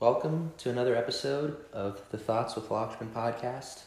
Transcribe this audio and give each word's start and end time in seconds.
Welcome 0.00 0.52
to 0.58 0.70
another 0.70 0.94
episode 0.94 1.56
of 1.72 2.00
the 2.12 2.18
Thoughts 2.18 2.54
with 2.54 2.68
Lakshman 2.68 3.10
podcast. 3.12 3.82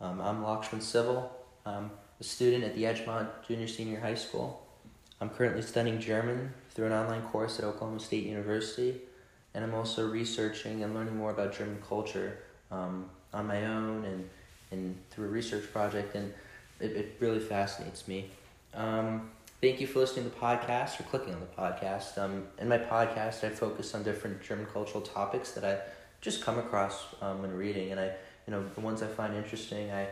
Um, 0.00 0.20
I'm 0.20 0.42
Lakshman 0.42 0.82
Civil. 0.82 1.30
I'm 1.64 1.92
a 2.18 2.24
student 2.24 2.64
at 2.64 2.74
the 2.74 2.82
Edgemont 2.82 3.28
Junior 3.46 3.68
Senior 3.68 4.00
High 4.00 4.16
School. 4.16 4.66
I'm 5.20 5.30
currently 5.30 5.62
studying 5.62 6.00
German 6.00 6.52
through 6.70 6.86
an 6.86 6.92
online 6.92 7.22
course 7.22 7.60
at 7.60 7.64
Oklahoma 7.64 8.00
State 8.00 8.24
University, 8.24 9.02
and 9.54 9.62
I'm 9.62 9.72
also 9.72 10.10
researching 10.10 10.82
and 10.82 10.94
learning 10.94 11.16
more 11.16 11.30
about 11.30 11.56
German 11.56 11.80
culture 11.88 12.38
um, 12.72 13.08
on 13.32 13.46
my 13.46 13.64
own 13.64 14.04
and, 14.04 14.28
and 14.72 14.98
through 15.10 15.26
a 15.26 15.30
research 15.30 15.72
project, 15.72 16.16
and 16.16 16.34
it, 16.80 16.90
it 16.90 17.16
really 17.20 17.38
fascinates 17.38 18.08
me. 18.08 18.32
Um, 18.74 19.30
Thank 19.62 19.80
you 19.80 19.86
for 19.86 20.00
listening 20.00 20.24
to 20.24 20.30
the 20.32 20.36
podcast 20.40 20.98
or 20.98 21.04
clicking 21.04 21.32
on 21.32 21.38
the 21.38 21.46
podcast. 21.46 22.18
Um, 22.18 22.48
in 22.58 22.68
my 22.68 22.78
podcast, 22.78 23.44
I 23.44 23.48
focus 23.50 23.94
on 23.94 24.02
different 24.02 24.42
German 24.42 24.66
cultural 24.66 25.00
topics 25.00 25.52
that 25.52 25.64
I 25.64 25.78
just 26.20 26.42
come 26.42 26.58
across 26.58 27.14
um, 27.20 27.42
when 27.42 27.52
reading, 27.52 27.92
and 27.92 28.00
I, 28.00 28.06
you 28.06 28.50
know, 28.50 28.64
the 28.74 28.80
ones 28.80 29.04
I 29.04 29.06
find 29.06 29.36
interesting, 29.36 29.92
I 29.92 30.08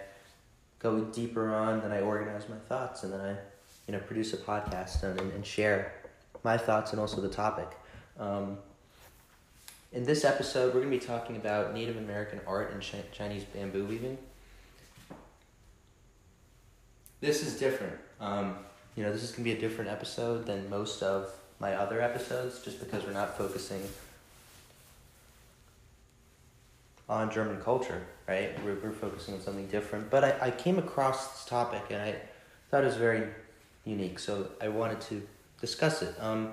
go 0.79 1.01
deeper 1.01 1.53
on. 1.53 1.81
Then 1.81 1.91
I 1.91 2.01
organize 2.01 2.49
my 2.49 2.59
thoughts, 2.69 3.03
and 3.03 3.13
then 3.13 3.21
I, 3.21 3.31
you 3.89 3.93
know, 3.93 3.99
produce 3.99 4.33
a 4.35 4.37
podcast 4.37 5.03
and, 5.03 5.19
and 5.19 5.45
share 5.45 5.95
my 6.45 6.57
thoughts 6.57 6.93
and 6.93 7.01
also 7.01 7.21
the 7.21 7.29
topic. 7.29 7.73
Um, 8.21 8.57
in 9.93 10.05
this 10.05 10.25
episode, 10.25 10.73
we're 10.73 10.83
going 10.83 10.93
to 10.93 10.97
be 10.97 11.05
talking 11.05 11.35
about 11.35 11.75
Native 11.75 11.97
American 11.97 12.41
art 12.47 12.71
and 12.73 12.81
Ch- 12.81 12.95
Chinese 13.11 13.43
bamboo 13.43 13.85
weaving. 13.85 14.17
This 17.21 17.45
is 17.45 17.59
different. 17.59 17.99
Um, 18.21 18.55
you 18.97 19.03
know, 19.03 19.13
this 19.13 19.23
is 19.23 19.31
going 19.31 19.45
to 19.45 19.51
be 19.51 19.53
a 19.53 19.61
different 19.61 19.91
episode 19.91 20.47
than 20.47 20.69
most 20.69 21.03
of 21.03 21.33
my 21.59 21.75
other 21.75 22.01
episodes 22.01 22.61
just 22.61 22.81
because 22.81 23.05
we're 23.05 23.13
not 23.13 23.37
focusing 23.37 23.83
on 27.09 27.31
German 27.31 27.61
culture, 27.61 28.03
right? 28.29 28.53
We're, 28.65 28.77
we're 28.77 28.93
focusing 28.93 29.35
on 29.35 29.41
something 29.41 29.67
different. 29.67 30.11
But 30.11 30.25
I, 30.25 30.47
I 30.47 30.51
came 30.51 30.79
across 30.79 31.33
this 31.33 31.45
topic 31.45 31.83
and 31.91 32.01
I 32.01 32.15
thought 32.71 32.85
it 32.85 32.87
was 32.87 32.97
very 32.97 33.27
unique, 33.85 34.19
so 34.19 34.49
I 34.61 34.69
wanted 34.69 35.01
to 35.03 35.27
discuss 35.61 36.03
it. 36.03 36.15
Um, 36.21 36.53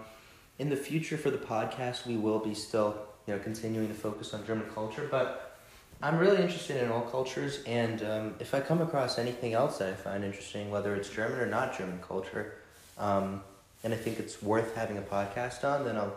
in 0.58 0.70
the 0.70 0.76
future 0.76 1.18
for 1.18 1.30
the 1.30 1.38
podcast, 1.38 2.08
we 2.08 2.18
will 2.18 2.40
be 2.40 2.56
still, 2.56 2.98
you 3.28 3.36
know, 3.36 3.40
continuing 3.40 3.88
to 3.88 3.94
focus 3.94 4.34
on 4.34 4.46
German 4.46 4.68
culture, 4.74 5.08
but 5.10 5.47
I'm 6.02 6.20
really 6.20 6.42
interested 6.42 6.82
in 6.84 6.92
all 6.92 7.02
cultures, 7.02 7.64
and 7.66 8.04
um, 8.04 8.36
if 8.40 8.54
I 8.54 8.60
come 8.60 8.82
across 8.82 9.18
anything 9.18 9.54
else 9.54 9.80
that 9.80 9.90
I 9.90 9.96
find 9.96 10.24
interesting, 10.24 10.70
whether 10.70 10.96
it's 10.96 11.10
German 11.10 11.40
or 11.40 11.48
not 11.48 11.76
German 11.76 12.00
culture, 12.08 12.54
um, 13.00 13.42
and 13.84 13.94
I 13.94 13.98
think 13.98 14.20
it's 14.20 14.42
worth 14.44 14.76
having 14.76 15.00
a 15.00 15.02
podcast 15.02 15.64
on, 15.64 15.86
then 15.86 15.98
I'll 15.98 16.16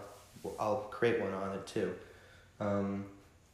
I'll 0.58 0.88
create 0.90 1.20
one 1.20 1.32
on 1.32 1.54
it 1.54 1.66
too. 1.66 1.94
Um, 2.60 3.06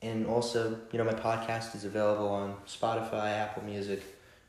and 0.03 0.27
also, 0.27 0.79
you 0.93 0.99
know, 0.99 1.05
my 1.05 1.15
podcast 1.15 1.75
is 1.75 1.85
available 1.85 2.29
on 2.29 2.57
Spotify, 2.67 3.33
Apple 3.39 3.63
Music, 3.65 4.03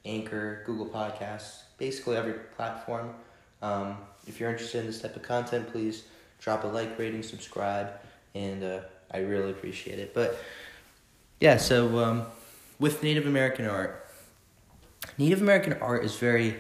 Anchor, 0.06 0.64
Google 0.66 0.88
Podcasts, 0.88 1.62
basically 1.78 2.18
every 2.18 2.34
platform. 2.56 3.14
Um, 3.62 3.98
if 4.28 4.40
you're 4.40 4.50
interested 4.50 4.80
in 4.80 4.88
this 4.88 5.02
type 5.02 5.16
of 5.16 5.24
content, 5.24 5.72
please 5.72 6.04
drop 6.40 6.64
a 6.64 6.68
like, 6.68 6.98
rating, 7.00 7.24
subscribe, 7.24 7.92
and 8.36 8.64
uh, 8.64 8.80
I 9.12 9.20
really 9.20 9.52
appreciate 9.52 10.00
it. 10.00 10.14
But 10.14 10.40
yeah, 11.40 11.58
so 11.58 12.00
um, 12.00 12.26
with 12.80 13.04
Native 13.04 13.28
American 13.28 13.66
art, 13.66 14.10
Native 15.18 15.42
American 15.42 15.74
art 15.74 16.04
is 16.04 16.16
very 16.16 16.56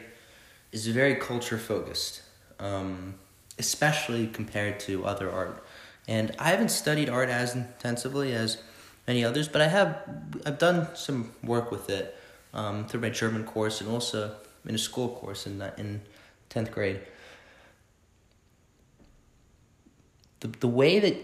is 0.72 0.88
very 0.88 1.16
culture 1.16 1.58
focused, 1.58 2.22
um, 2.60 3.16
especially 3.58 4.28
compared 4.28 4.80
to 4.82 5.06
other 5.06 5.32
art. 5.32 5.64
And 6.08 6.32
I 6.38 6.50
haven't 6.50 6.70
studied 6.70 7.10
art 7.10 7.30
as 7.30 7.56
intensively 7.56 8.34
as 8.34 8.62
many 9.08 9.24
others, 9.24 9.48
but 9.48 9.62
I 9.62 9.68
have 9.68 9.98
I've 10.46 10.60
done 10.60 10.88
some 10.96 11.32
work 11.44 11.72
with 11.72 11.90
it 11.90 12.16
um, 12.54 12.88
through 12.88 13.02
my 13.02 13.10
German 13.10 13.46
course 13.46 13.82
and 13.82 13.90
also 13.90 14.36
in 14.66 14.76
a 14.76 14.78
school 14.78 15.10
course 15.10 15.48
in 15.48 15.60
in 15.78 16.02
tenth 16.50 16.72
grade. 16.72 17.02
The 20.42 20.50
the 20.50 20.68
way 20.68 21.00
that 21.00 21.16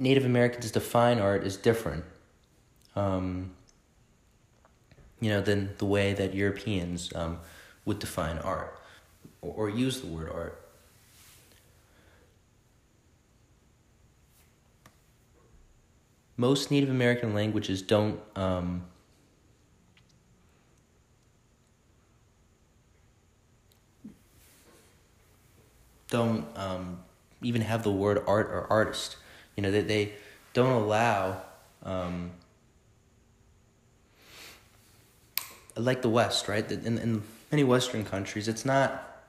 Native 0.00 0.24
Americans 0.24 0.72
define 0.72 1.20
art 1.20 1.44
is 1.44 1.56
different 1.56 2.04
um, 2.98 3.52
you 5.20 5.30
know, 5.30 5.40
than 5.40 5.70
the 5.78 5.84
way 5.84 6.12
that 6.14 6.34
Europeans 6.34 7.12
um, 7.14 7.38
would 7.84 7.98
define 7.98 8.38
art 8.38 8.76
or, 9.40 9.52
or 9.54 9.70
use 9.70 10.00
the 10.00 10.06
word 10.06 10.30
art. 10.32 10.60
Most 16.36 16.70
Native 16.70 16.90
American 16.90 17.34
languages 17.34 17.82
don't 17.82 18.20
um, 18.36 18.84
don't 26.10 26.46
um, 26.56 27.00
even 27.42 27.62
have 27.62 27.82
the 27.82 27.90
word 27.90 28.22
art 28.26 28.46
or 28.46 28.66
artist. 28.70 29.16
You 29.56 29.62
know, 29.62 29.70
they, 29.70 29.82
they 29.82 30.12
don't 30.52 30.82
allow 30.82 31.42
um, 31.82 32.30
like 35.78 36.02
the 36.02 36.08
West, 36.08 36.48
right? 36.48 36.70
In, 36.70 36.98
in 36.98 37.22
many 37.50 37.64
Western 37.64 38.04
countries, 38.04 38.48
it's 38.48 38.64
not, 38.64 39.22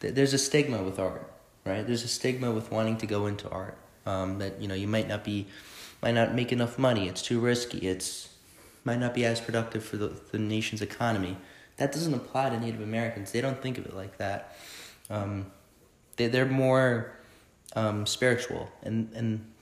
there's 0.00 0.32
a 0.32 0.38
stigma 0.38 0.82
with 0.82 0.98
art, 0.98 1.30
right? 1.64 1.86
There's 1.86 2.04
a 2.04 2.08
stigma 2.08 2.50
with 2.50 2.70
wanting 2.70 2.96
to 2.98 3.06
go 3.06 3.26
into 3.26 3.48
art. 3.50 3.76
Um, 4.04 4.38
that, 4.38 4.60
you 4.60 4.66
know, 4.66 4.74
you 4.74 4.88
might 4.88 5.06
not 5.06 5.22
be, 5.22 5.46
might 6.02 6.14
not 6.14 6.34
make 6.34 6.50
enough 6.50 6.76
money, 6.78 7.06
it's 7.06 7.22
too 7.22 7.38
risky, 7.38 7.86
it's, 7.86 8.30
might 8.84 8.98
not 8.98 9.14
be 9.14 9.24
as 9.24 9.40
productive 9.40 9.84
for 9.84 9.96
the, 9.96 10.12
the 10.32 10.38
nation's 10.38 10.82
economy. 10.82 11.36
That 11.76 11.92
doesn't 11.92 12.12
apply 12.12 12.50
to 12.50 12.58
Native 12.58 12.80
Americans. 12.80 13.30
They 13.30 13.40
don't 13.40 13.62
think 13.62 13.78
of 13.78 13.86
it 13.86 13.94
like 13.94 14.18
that. 14.18 14.56
Um, 15.08 15.52
they, 16.16 16.26
they're 16.26 16.46
more 16.46 17.12
um, 17.76 18.06
spiritual, 18.06 18.70
and, 18.82 19.10
and 19.14 19.52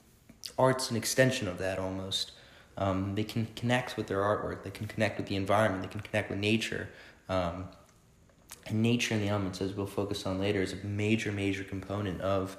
art's 0.57 0.89
an 0.89 0.97
extension 0.97 1.47
of 1.47 1.59
that 1.59 1.77
almost. 1.77 2.31
Um, 2.77 3.15
they 3.15 3.23
can 3.23 3.47
connect 3.55 3.97
with 3.97 4.07
their 4.07 4.19
artwork. 4.19 4.63
They 4.63 4.71
can 4.71 4.87
connect 4.87 5.17
with 5.17 5.27
the 5.27 5.35
environment. 5.35 5.83
They 5.83 5.89
can 5.89 6.01
connect 6.01 6.29
with 6.29 6.39
nature. 6.39 6.89
Um, 7.29 7.65
and 8.67 8.81
nature 8.81 9.13
and 9.13 9.23
the 9.23 9.27
elements, 9.27 9.61
as 9.61 9.73
we'll 9.73 9.85
focus 9.85 10.25
on 10.25 10.39
later, 10.39 10.61
is 10.61 10.73
a 10.73 10.85
major, 10.85 11.31
major 11.31 11.63
component 11.63 12.21
of 12.21 12.57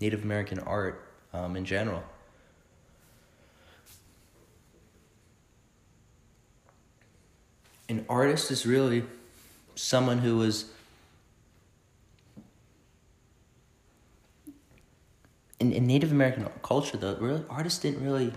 Native 0.00 0.22
American 0.24 0.58
art 0.60 1.08
um, 1.32 1.56
in 1.56 1.64
general. 1.64 2.02
An 7.88 8.06
artist 8.08 8.50
is 8.50 8.64
really 8.64 9.04
someone 9.74 10.18
who 10.18 10.38
was 10.38 10.70
in, 15.60 15.72
in 15.72 15.86
Native 15.86 16.10
American 16.10 16.46
culture, 16.62 16.96
though, 16.96 17.16
really 17.16 17.44
artists 17.48 17.78
didn't 17.78 18.04
really 18.04 18.32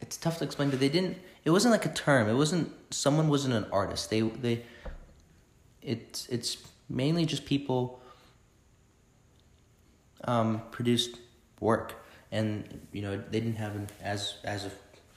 it's 0.00 0.16
tough 0.16 0.38
to 0.38 0.44
explain, 0.44 0.70
but 0.70 0.80
they 0.80 0.88
didn't. 0.88 1.16
It 1.44 1.50
wasn't 1.50 1.72
like 1.72 1.86
a 1.86 1.92
term. 1.92 2.28
It 2.28 2.34
wasn't. 2.34 2.72
Someone 2.90 3.28
wasn't 3.28 3.54
an 3.54 3.66
artist. 3.72 4.10
They 4.10 4.20
they. 4.20 4.62
It's 5.82 6.26
it's 6.28 6.58
mainly 6.88 7.26
just 7.26 7.44
people. 7.44 8.00
Um, 10.26 10.62
produced 10.70 11.18
work, 11.60 11.94
and 12.32 12.80
you 12.92 13.02
know 13.02 13.16
they 13.16 13.40
didn't 13.40 13.56
have 13.56 13.76
an 13.76 13.88
as 14.02 14.36
as 14.42 14.64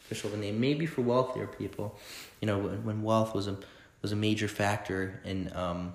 official 0.04 0.34
of 0.34 0.38
a 0.38 0.38
name. 0.38 0.60
Maybe 0.60 0.86
for 0.86 1.02
wealthier 1.02 1.48
people, 1.48 1.98
you 2.42 2.46
know, 2.46 2.58
when, 2.58 2.84
when 2.84 3.04
wealth 3.04 3.34
was 3.34 3.48
a 3.48 3.58
was 4.02 4.12
a 4.12 4.16
major 4.16 4.48
factor 4.48 5.22
in 5.24 5.52
um. 5.56 5.94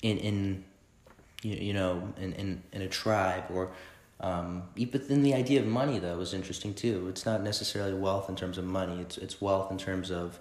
In 0.00 0.18
in, 0.18 0.64
you, 1.42 1.56
you 1.56 1.72
know, 1.74 2.12
in, 2.18 2.32
in 2.34 2.62
in 2.72 2.82
a 2.82 2.88
tribe 2.88 3.44
or 3.50 3.72
um, 4.20 4.64
but 4.90 5.08
then 5.08 5.22
the 5.22 5.34
idea 5.34 5.60
of 5.60 5.66
money 5.66 5.98
though 5.98 6.18
is 6.20 6.34
interesting 6.34 6.74
too. 6.74 7.06
It's 7.08 7.24
not 7.24 7.42
necessarily 7.42 7.94
wealth 7.94 8.28
in 8.28 8.34
terms 8.34 8.58
of 8.58 8.64
money. 8.64 9.00
It's 9.00 9.16
it's 9.16 9.40
wealth 9.40 9.70
in 9.70 9.78
terms 9.78 10.10
of 10.10 10.40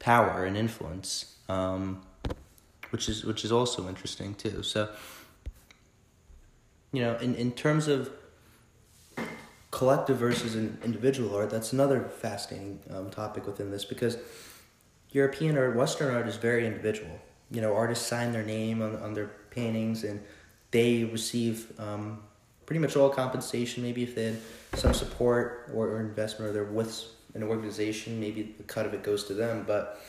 power 0.00 0.44
and 0.44 0.56
influence, 0.56 1.36
um, 1.48 2.02
which 2.90 3.08
is 3.08 3.24
which 3.24 3.44
is 3.44 3.52
also 3.52 3.88
interesting 3.88 4.34
too. 4.34 4.62
So 4.62 4.88
you 6.92 7.02
know, 7.02 7.16
in 7.18 7.36
in 7.36 7.52
terms 7.52 7.86
of 7.86 8.10
collective 9.70 10.16
versus 10.16 10.56
individual 10.56 11.36
art, 11.36 11.50
that's 11.50 11.72
another 11.72 12.08
fascinating 12.08 12.80
um, 12.90 13.10
topic 13.10 13.46
within 13.46 13.70
this 13.70 13.84
because 13.84 14.18
European 15.12 15.56
art, 15.56 15.76
Western 15.76 16.12
art 16.12 16.26
is 16.26 16.36
very 16.36 16.66
individual. 16.66 17.20
You 17.52 17.60
know, 17.60 17.72
artists 17.74 18.04
sign 18.04 18.32
their 18.32 18.42
name 18.42 18.82
on 18.82 18.96
on 18.96 19.14
their 19.14 19.30
paintings 19.50 20.02
and 20.02 20.20
they 20.72 21.04
receive 21.04 21.72
um, 21.78 22.20
pretty 22.66 22.80
much 22.80 22.96
all 22.96 23.10
compensation. 23.10 23.82
Maybe 23.82 24.02
if 24.02 24.14
they 24.14 24.24
had 24.24 24.38
some 24.74 24.94
support 24.94 25.70
or, 25.74 25.88
or 25.88 26.00
investment, 26.00 26.50
or 26.50 26.52
they're 26.52 26.64
with 26.64 27.04
an 27.34 27.42
organization, 27.42 28.20
maybe 28.20 28.54
the 28.56 28.62
cut 28.62 28.86
of 28.86 28.94
it 28.94 29.02
goes 29.02 29.24
to 29.24 29.34
them. 29.34 29.64
But 29.66 30.00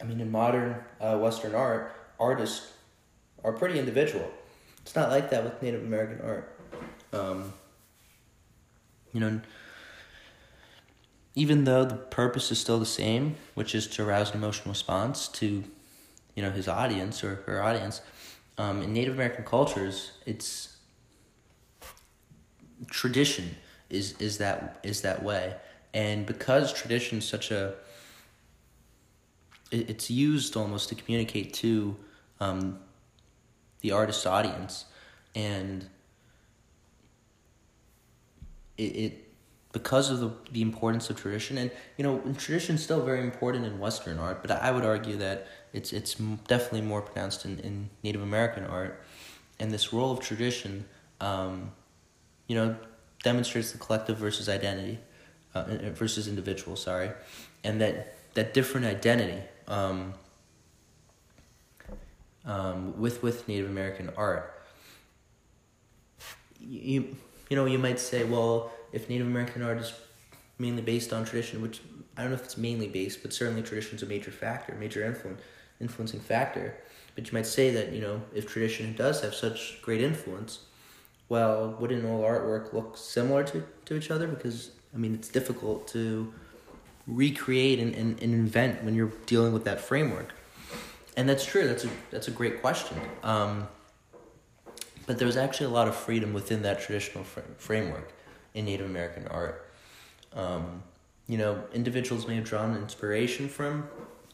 I 0.00 0.04
mean, 0.04 0.20
in 0.20 0.30
modern 0.30 0.76
uh, 1.00 1.18
Western 1.18 1.54
art, 1.54 1.94
artists 2.18 2.72
are 3.44 3.52
pretty 3.52 3.78
individual. 3.78 4.30
It's 4.82 4.94
not 4.94 5.10
like 5.10 5.30
that 5.30 5.44
with 5.44 5.62
Native 5.62 5.82
American 5.82 6.24
art. 6.24 6.56
Um, 7.12 7.52
you 9.12 9.20
know, 9.20 9.40
even 11.34 11.64
though 11.64 11.84
the 11.84 11.96
purpose 11.96 12.50
is 12.50 12.58
still 12.58 12.78
the 12.78 12.86
same, 12.86 13.36
which 13.54 13.74
is 13.74 13.86
to 13.88 14.04
arouse 14.04 14.30
an 14.30 14.36
emotional 14.36 14.70
response 14.70 15.28
to, 15.28 15.64
you 16.34 16.42
know, 16.42 16.50
his 16.50 16.68
audience 16.68 17.22
or 17.22 17.36
her 17.46 17.62
audience, 17.62 18.00
um, 18.58 18.82
in 18.82 18.92
Native 18.92 19.14
American 19.14 19.44
cultures, 19.44 20.12
it's 20.26 20.69
tradition 22.88 23.56
is 23.88 24.14
is 24.18 24.38
that 24.38 24.80
is 24.82 25.02
that 25.02 25.22
way, 25.22 25.54
and 25.92 26.26
because 26.26 26.72
tradition 26.72 27.18
is 27.18 27.24
such 27.24 27.50
a 27.50 27.74
it, 29.70 29.90
it's 29.90 30.10
used 30.10 30.56
almost 30.56 30.88
to 30.88 30.94
communicate 30.94 31.52
to 31.54 31.96
um, 32.40 32.78
the 33.80 33.92
artist's 33.92 34.26
audience, 34.26 34.86
and 35.34 35.86
it, 38.76 38.82
it 38.82 39.26
because 39.72 40.10
of 40.10 40.18
the, 40.18 40.32
the 40.50 40.62
importance 40.62 41.10
of 41.10 41.16
tradition 41.16 41.56
and 41.56 41.70
you 41.96 42.02
know 42.02 42.18
tradition 42.36 42.74
is 42.74 42.82
still 42.82 43.04
very 43.04 43.20
important 43.20 43.64
in 43.64 43.78
western 43.78 44.18
art 44.18 44.42
but 44.42 44.50
i 44.50 44.68
would 44.68 44.84
argue 44.84 45.16
that 45.16 45.46
it's 45.72 45.92
it's 45.92 46.14
definitely 46.48 46.80
more 46.80 47.00
pronounced 47.00 47.44
in, 47.44 47.58
in 47.60 47.90
native 48.02 48.22
american 48.22 48.64
art. 48.64 49.02
And 49.58 49.70
this 49.70 49.92
role 49.92 50.10
of 50.12 50.20
tradition 50.20 50.86
um, 51.20 51.72
you 52.50 52.56
know 52.58 52.68
demonstrates 53.22 53.70
the 53.72 53.78
collective 53.78 54.16
versus 54.18 54.48
identity 54.48 54.98
uh, 55.54 55.64
versus 56.02 56.26
individual 56.26 56.74
sorry 56.76 57.10
and 57.62 57.80
that 57.80 57.94
that 58.34 58.54
different 58.54 58.86
identity 58.86 59.40
um, 59.68 60.14
um, 62.44 62.98
with 63.00 63.22
with 63.22 63.46
native 63.46 63.70
american 63.70 64.10
art 64.16 64.44
you 66.60 67.16
you 67.48 67.56
know 67.56 67.66
you 67.66 67.78
might 67.78 68.00
say 68.00 68.24
well 68.24 68.72
if 68.92 69.08
Native 69.08 69.26
American 69.26 69.62
art 69.62 69.78
is 69.78 69.92
mainly 70.58 70.82
based 70.82 71.12
on 71.12 71.24
tradition, 71.24 71.62
which 71.62 71.80
I 72.16 72.22
don't 72.22 72.30
know 72.30 72.36
if 72.36 72.44
it's 72.44 72.58
mainly 72.58 72.88
based, 72.88 73.22
but 73.22 73.32
certainly 73.32 73.62
tradition 73.62 73.96
is 73.96 74.02
a 74.02 74.06
major 74.06 74.30
factor, 74.30 74.74
major 74.74 75.04
influence, 75.04 75.40
influencing 75.80 76.20
factor. 76.20 76.76
But 77.14 77.26
you 77.26 77.32
might 77.32 77.46
say 77.46 77.70
that 77.70 77.92
you 77.92 78.00
know 78.00 78.22
if 78.34 78.46
tradition 78.46 78.94
does 78.94 79.22
have 79.22 79.34
such 79.34 79.80
great 79.82 80.00
influence, 80.00 80.60
well, 81.30 81.74
wouldn't 81.80 82.04
all 82.04 82.22
artwork 82.22 82.74
look 82.74 82.98
similar 82.98 83.42
to, 83.44 83.64
to 83.86 83.96
each 83.96 84.10
other? 84.10 84.26
Because 84.26 84.72
I 84.92 84.98
mean, 84.98 85.14
it's 85.14 85.28
difficult 85.28 85.88
to 85.88 86.34
recreate 87.06 87.78
and, 87.78 87.94
and, 87.94 88.22
and 88.22 88.34
invent 88.34 88.84
when 88.84 88.94
you're 88.94 89.12
dealing 89.24 89.54
with 89.54 89.64
that 89.64 89.80
framework. 89.80 90.34
And 91.16 91.26
that's 91.28 91.46
true. 91.46 91.66
That's 91.66 91.84
a 91.84 91.90
that's 92.10 92.28
a 92.28 92.30
great 92.30 92.60
question. 92.60 92.98
Um, 93.22 93.68
but 95.06 95.18
there's 95.18 95.36
actually 95.36 95.66
a 95.66 95.70
lot 95.70 95.88
of 95.88 95.96
freedom 95.96 96.32
within 96.32 96.62
that 96.62 96.80
traditional 96.80 97.24
fr- 97.24 97.40
framework 97.58 98.12
in 98.54 98.64
Native 98.64 98.86
American 98.86 99.26
art. 99.28 99.68
Um, 100.34 100.82
you 101.26 101.38
know, 101.38 101.62
individuals 101.72 102.26
may 102.28 102.36
have 102.36 102.44
drawn 102.44 102.76
inspiration 102.76 103.48
from 103.48 103.88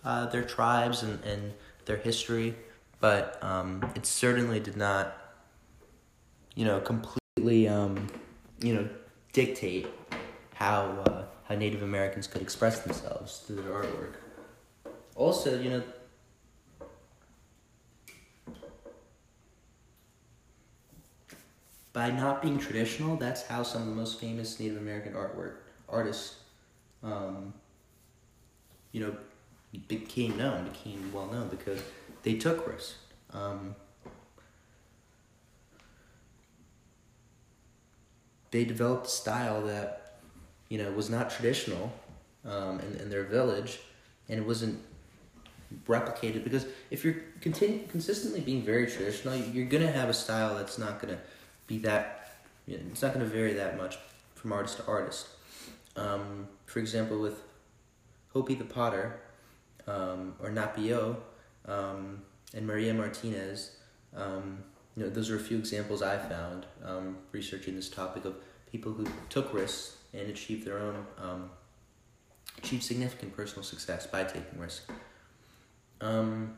uh, 0.05 0.27
their 0.27 0.45
tribes 0.45 1.03
and, 1.03 1.23
and 1.25 1.53
their 1.85 1.97
history, 1.97 2.55
but 3.01 3.43
um, 3.43 3.91
it 3.95 4.07
certainly 4.07 4.61
did 4.61 4.77
not, 4.77 5.25
you 6.56 6.64
know, 6.64 6.81
completely, 6.81 7.69
um, 7.69 8.08
you 8.61 8.75
know, 8.75 8.88
dictate 9.32 9.87
how 10.55 11.05
uh, 11.06 11.25
how 11.44 11.55
Native 11.55 11.82
Americans 11.82 12.26
could 12.26 12.43
express 12.43 12.81
themselves 12.81 13.44
through 13.47 13.56
their 13.56 13.73
artwork. 13.73 14.14
Also, 15.14 15.61
you 15.61 15.70
know, 15.70 15.82
by 21.93 22.11
not 22.11 22.43
being 22.43 22.59
traditional, 22.59 23.17
that's 23.17 23.47
how 23.47 23.62
some 23.62 23.82
of 23.82 23.88
the 23.88 23.94
most 23.94 24.19
famous 24.19 24.59
Native 24.59 24.79
American 24.79 25.12
artwork 25.12 25.56
artists, 25.88 26.37
um, 27.02 27.55
you 28.93 29.00
know, 29.00 29.17
became 29.88 30.37
known, 30.38 30.64
became 30.69 31.12
well 31.12 31.26
known 31.26 31.49
because 31.49 31.81
they 32.23 32.35
took 32.35 32.67
risks. 32.67 32.97
Um, 33.32 33.76
they 38.56 38.64
developed 38.64 39.06
a 39.06 39.11
style 39.11 39.61
that, 39.67 40.14
you 40.70 40.79
know, 40.79 40.91
was 40.93 41.11
not 41.11 41.29
traditional 41.31 41.93
um, 42.47 42.81
in, 42.81 43.00
in 43.03 43.11
their 43.11 43.25
village, 43.25 43.81
and 44.31 44.38
it 44.41 44.47
wasn't 44.47 44.82
replicated 45.87 46.43
because 46.43 46.64
if 46.91 47.05
you're 47.05 47.17
continu- 47.43 47.87
consistently 47.91 48.41
being 48.41 48.62
very 48.62 48.87
traditional, 48.87 49.37
you're 49.37 49.67
gonna 49.67 49.93
have 49.93 50.08
a 50.08 50.14
style 50.14 50.55
that's 50.56 50.79
not 50.79 51.00
gonna 51.03 51.19
be 51.67 51.76
that. 51.81 52.38
You 52.67 52.79
know, 52.79 52.85
it's 52.91 53.03
not 53.03 53.12
going 53.12 53.25
to 53.25 53.31
vary 53.31 53.53
that 53.53 53.76
much 53.76 53.97
from 54.35 54.53
artist 54.53 54.79
to 54.79 54.87
artist. 54.87 55.29
Um, 55.94 56.49
for 56.64 56.81
example, 56.81 57.20
with 57.20 57.43
Hopi 58.32 58.55
the 58.55 58.64
Potter, 58.64 59.20
um, 59.87 60.35
or 60.43 60.50
Nampeyo, 60.50 61.17
um, 61.67 62.23
and 62.55 62.67
Maria 62.67 62.93
Martinez, 62.93 63.76
um, 64.17 64.64
you 64.97 65.05
know, 65.05 65.11
those 65.11 65.31
are 65.31 65.37
a 65.37 65.41
few 65.41 65.59
examples 65.59 66.02
I 66.02 66.17
found 66.19 66.67
um, 66.85 67.19
researching 67.31 67.76
this 67.76 67.88
topic 67.88 68.25
of 68.25 68.35
people 68.71 68.93
who 68.93 69.07
took 69.29 69.53
risks 69.55 69.97
and 70.13 70.29
achieved 70.29 70.67
their 70.67 70.79
own, 70.79 71.07
um, 71.19 71.51
achieved 72.59 72.83
significant 72.83 73.37
personal 73.37 73.63
success 73.63 74.07
by 74.07 74.25
taking 74.25 74.59
risks. 74.59 74.87
Um, 76.01 76.57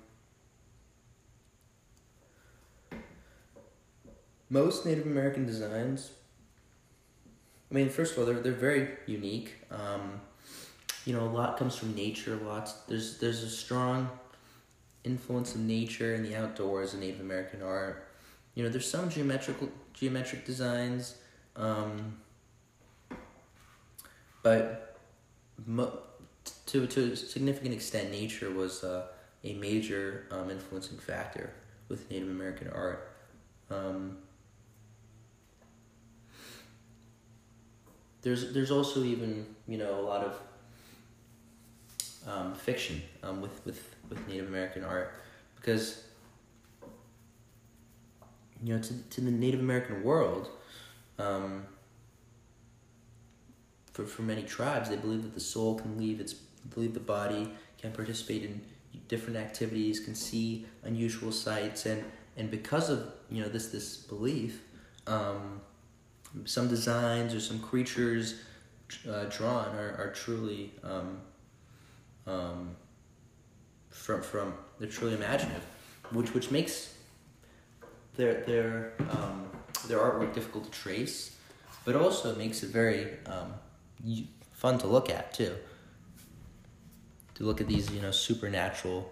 most 4.50 4.86
Native 4.86 5.06
American 5.06 5.46
designs. 5.46 6.10
I 7.70 7.74
mean, 7.74 7.90
first 7.90 8.12
of 8.12 8.18
all, 8.18 8.24
they're 8.24 8.40
they're 8.40 8.52
very 8.52 8.88
unique. 9.06 9.54
Um, 9.70 10.20
you 11.04 11.12
know, 11.12 11.24
a 11.24 11.28
lot 11.30 11.58
comes 11.58 11.76
from 11.76 11.94
nature. 11.94 12.36
Lots 12.36 12.72
there's 12.88 13.18
there's 13.18 13.42
a 13.42 13.50
strong 13.50 14.10
influence 15.04 15.54
of 15.54 15.60
nature 15.60 16.14
and 16.14 16.24
the 16.24 16.36
outdoors 16.36 16.94
in 16.94 17.00
Native 17.00 17.20
American 17.20 17.62
art. 17.62 18.08
You 18.54 18.64
know, 18.64 18.68
there's 18.70 18.90
some 18.90 19.08
geometrical 19.08 19.68
geometric 19.92 20.44
designs, 20.44 21.16
um, 21.58 22.16
but 24.42 24.96
mo- 25.66 25.98
to 26.66 26.86
to 26.86 27.12
a 27.12 27.16
significant 27.16 27.74
extent, 27.74 28.10
nature 28.10 28.50
was 28.50 28.84
uh, 28.84 29.06
a 29.44 29.54
major 29.54 30.26
um, 30.30 30.50
influencing 30.50 30.98
factor 30.98 31.52
with 31.88 32.10
Native 32.10 32.28
American 32.28 32.68
art. 32.68 33.10
Um, 33.70 34.18
there's 38.22 38.52
there's 38.52 38.70
also 38.70 39.02
even 39.04 39.46
you 39.66 39.78
know 39.78 40.00
a 40.00 40.02
lot 40.02 40.24
of 40.24 40.40
um, 42.26 42.54
fiction 42.54 43.02
um, 43.22 43.40
with 43.40 43.64
with 43.64 43.94
with 44.08 44.26
Native 44.28 44.48
American 44.48 44.84
art 44.84 45.14
because 45.56 46.04
you 48.62 48.74
know 48.74 48.80
to 48.80 48.94
to 49.10 49.20
the 49.20 49.30
Native 49.30 49.60
American 49.60 50.02
world. 50.02 50.50
Um, 51.18 51.66
for, 53.92 54.06
for 54.06 54.22
many 54.22 54.44
tribes, 54.44 54.88
they 54.88 54.96
believe 54.96 55.22
that 55.24 55.34
the 55.34 55.40
soul 55.40 55.74
can 55.74 55.98
leave 55.98 56.20
its 56.20 56.34
believe 56.74 56.94
the 56.94 57.00
body 57.00 57.50
can 57.80 57.92
participate 57.92 58.42
in 58.44 58.60
different 59.08 59.36
activities, 59.36 60.00
can 60.00 60.14
see 60.14 60.66
unusual 60.84 61.32
sights, 61.32 61.86
and 61.86 62.04
and 62.36 62.50
because 62.50 62.90
of 62.90 63.12
you 63.30 63.42
know 63.42 63.48
this 63.48 63.68
this 63.68 63.96
belief, 63.96 64.62
um, 65.06 65.60
some 66.44 66.68
designs 66.68 67.34
or 67.34 67.40
some 67.40 67.58
creatures 67.58 68.40
uh, 69.10 69.24
drawn 69.24 69.74
are, 69.74 69.96
are 69.98 70.12
truly 70.14 70.72
um, 70.84 71.20
um, 72.26 72.76
from 73.90 74.22
from 74.22 74.54
they're 74.78 74.88
truly 74.88 75.14
imaginative, 75.14 75.64
which 76.12 76.32
which 76.34 76.50
makes 76.50 76.94
their 78.16 78.42
their 78.44 78.92
um, 79.10 79.50
their 79.88 79.98
artwork 79.98 80.34
difficult 80.34 80.64
to 80.64 80.70
trace, 80.70 81.36
but 81.84 81.96
also 81.96 82.34
makes 82.36 82.62
it 82.62 82.70
very 82.70 83.08
um, 83.26 83.54
fun 84.52 84.78
to 84.78 84.86
look 84.86 85.10
at 85.10 85.34
too. 85.34 85.54
To 87.34 87.44
look 87.44 87.60
at 87.60 87.68
these 87.68 87.90
you 87.90 88.00
know 88.00 88.10
supernatural 88.10 89.10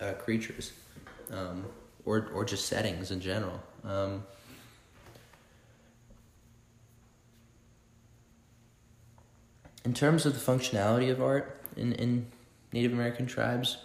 uh, 0.00 0.12
creatures, 0.12 0.72
um, 1.30 1.64
or 2.04 2.28
or 2.34 2.44
just 2.44 2.66
settings 2.66 3.10
in 3.10 3.20
general. 3.20 3.60
Um, 3.84 4.22
in 9.84 9.94
terms 9.94 10.26
of 10.26 10.34
the 10.34 10.52
functionality 10.52 11.10
of 11.10 11.20
art 11.20 11.60
in, 11.76 11.92
in 11.92 12.26
Native 12.72 12.92
American 12.92 13.26
tribes, 13.26 13.78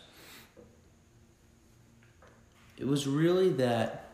it 2.77 2.86
was 2.86 3.08
really 3.08 3.50
that 3.54 4.07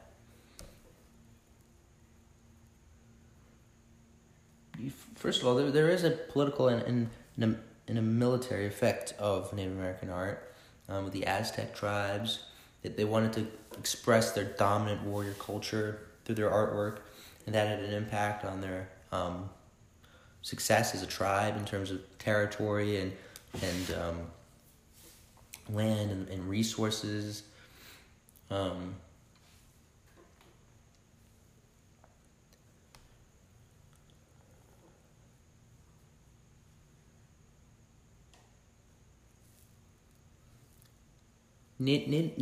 first 5.24 5.42
of 5.42 5.48
all, 5.48 5.56
there, 5.56 5.72
there 5.72 5.89
is 5.89 6.03
a 6.03 6.12
political 6.12 6.68
and, 6.68 6.82
and, 6.84 7.10
and, 7.38 7.56
a, 7.56 7.60
and 7.88 7.98
a 7.98 8.01
military 8.01 8.68
effect 8.68 9.13
of 9.18 9.53
Native 9.53 9.72
American 9.72 10.10
art 10.10 10.53
um, 10.89 11.06
with 11.06 11.13
the 11.13 11.25
Aztec 11.25 11.74
tribes. 11.74 12.44
That 12.82 12.98
they 12.98 13.06
wanted 13.06 13.32
to 13.34 13.48
express 13.80 14.34
their 14.34 14.44
dominant 14.44 15.03
warrior 15.03 15.34
culture 15.39 16.01
through 16.25 16.36
their 16.36 16.50
artwork, 16.50 16.98
and 17.46 17.56
that 17.56 17.65
had 17.70 17.80
an 17.80 17.94
impact 17.94 18.44
on 18.44 18.60
their 18.60 18.89
um, 19.13 19.50
success 20.42 20.94
as 20.94 21.01
a 21.01 21.08
tribe 21.08 21.56
in 21.56 21.63
terms 21.63 21.89
of 21.92 22.01
territory 22.20 23.00
and 23.00 23.13
and 23.62 23.96
um, 24.01 24.18
land 25.74 26.12
and, 26.12 26.27
and 26.27 26.50
resources. 26.50 27.44
Um, 28.51 28.96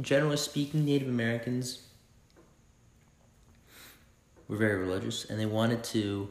generally 0.02 0.38
speaking, 0.38 0.86
Native 0.86 1.08
Americans 1.08 1.88
were 4.48 4.58
very 4.58 4.78
religious 4.78 5.26
and 5.26 5.40
they 5.40 5.46
wanted 5.46 5.84
to 5.86 6.30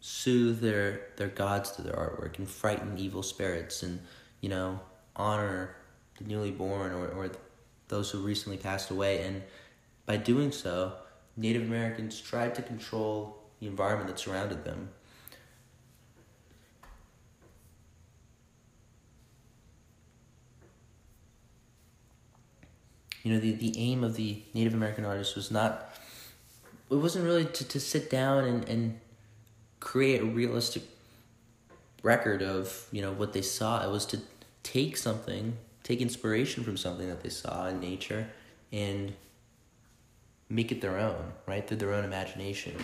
soothe 0.00 0.60
their, 0.60 1.08
their 1.16 1.28
gods 1.28 1.70
through 1.70 1.84
their 1.84 1.94
artwork 1.94 2.38
and 2.38 2.48
frighten 2.48 2.98
evil 2.98 3.22
spirits 3.22 3.82
and, 3.82 4.00
you 4.40 4.48
know, 4.48 4.80
honor 5.16 5.76
the 6.18 6.24
newly 6.24 6.50
born 6.50 6.92
or, 6.92 7.08
or 7.08 7.30
those 7.88 8.10
who 8.10 8.20
recently 8.20 8.58
passed 8.58 8.90
away. 8.90 9.22
And 9.22 9.42
by 10.06 10.16
doing 10.16 10.52
so, 10.52 10.94
Native 11.36 11.62
Americans 11.62 12.20
tried 12.20 12.54
to 12.56 12.62
control 12.62 13.38
the 13.60 13.66
environment 13.66 14.08
that 14.08 14.18
surrounded 14.18 14.64
them 14.64 14.88
you 23.22 23.32
know 23.32 23.40
the, 23.40 23.52
the 23.52 23.74
aim 23.76 24.04
of 24.04 24.16
the 24.16 24.42
native 24.54 24.74
american 24.74 25.04
artist 25.04 25.36
was 25.36 25.50
not 25.50 25.90
it 26.90 26.96
wasn't 26.96 27.24
really 27.24 27.44
to, 27.44 27.64
to 27.64 27.78
sit 27.78 28.10
down 28.10 28.44
and, 28.44 28.68
and 28.68 29.00
create 29.78 30.20
a 30.20 30.24
realistic 30.24 30.82
record 32.02 32.42
of 32.42 32.86
you 32.92 33.02
know 33.02 33.12
what 33.12 33.32
they 33.32 33.42
saw. 33.42 33.84
It 33.84 33.90
was 33.90 34.06
to 34.06 34.20
take 34.62 34.96
something 34.96 35.56
take 35.82 36.00
inspiration 36.00 36.62
from 36.62 36.76
something 36.76 37.08
that 37.08 37.22
they 37.22 37.30
saw 37.30 37.66
in 37.66 37.80
nature 37.80 38.28
and 38.72 39.14
make 40.48 40.70
it 40.70 40.80
their 40.80 40.98
own 40.98 41.32
right 41.46 41.66
through 41.66 41.78
their 41.78 41.94
own 41.94 42.04
imagination 42.04 42.74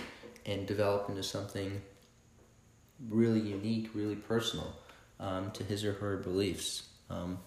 and 0.47 0.67
develop 0.67 1.09
into 1.09 1.23
something 1.23 1.83
really 3.11 3.41
unique 3.41 3.91
really 3.95 4.17
personal 4.17 4.75
um, 5.21 5.51
to 5.51 5.65
his 5.65 5.85
or 5.85 5.93
her 5.95 6.17
beliefs. 6.17 6.85
Um, 7.11 7.39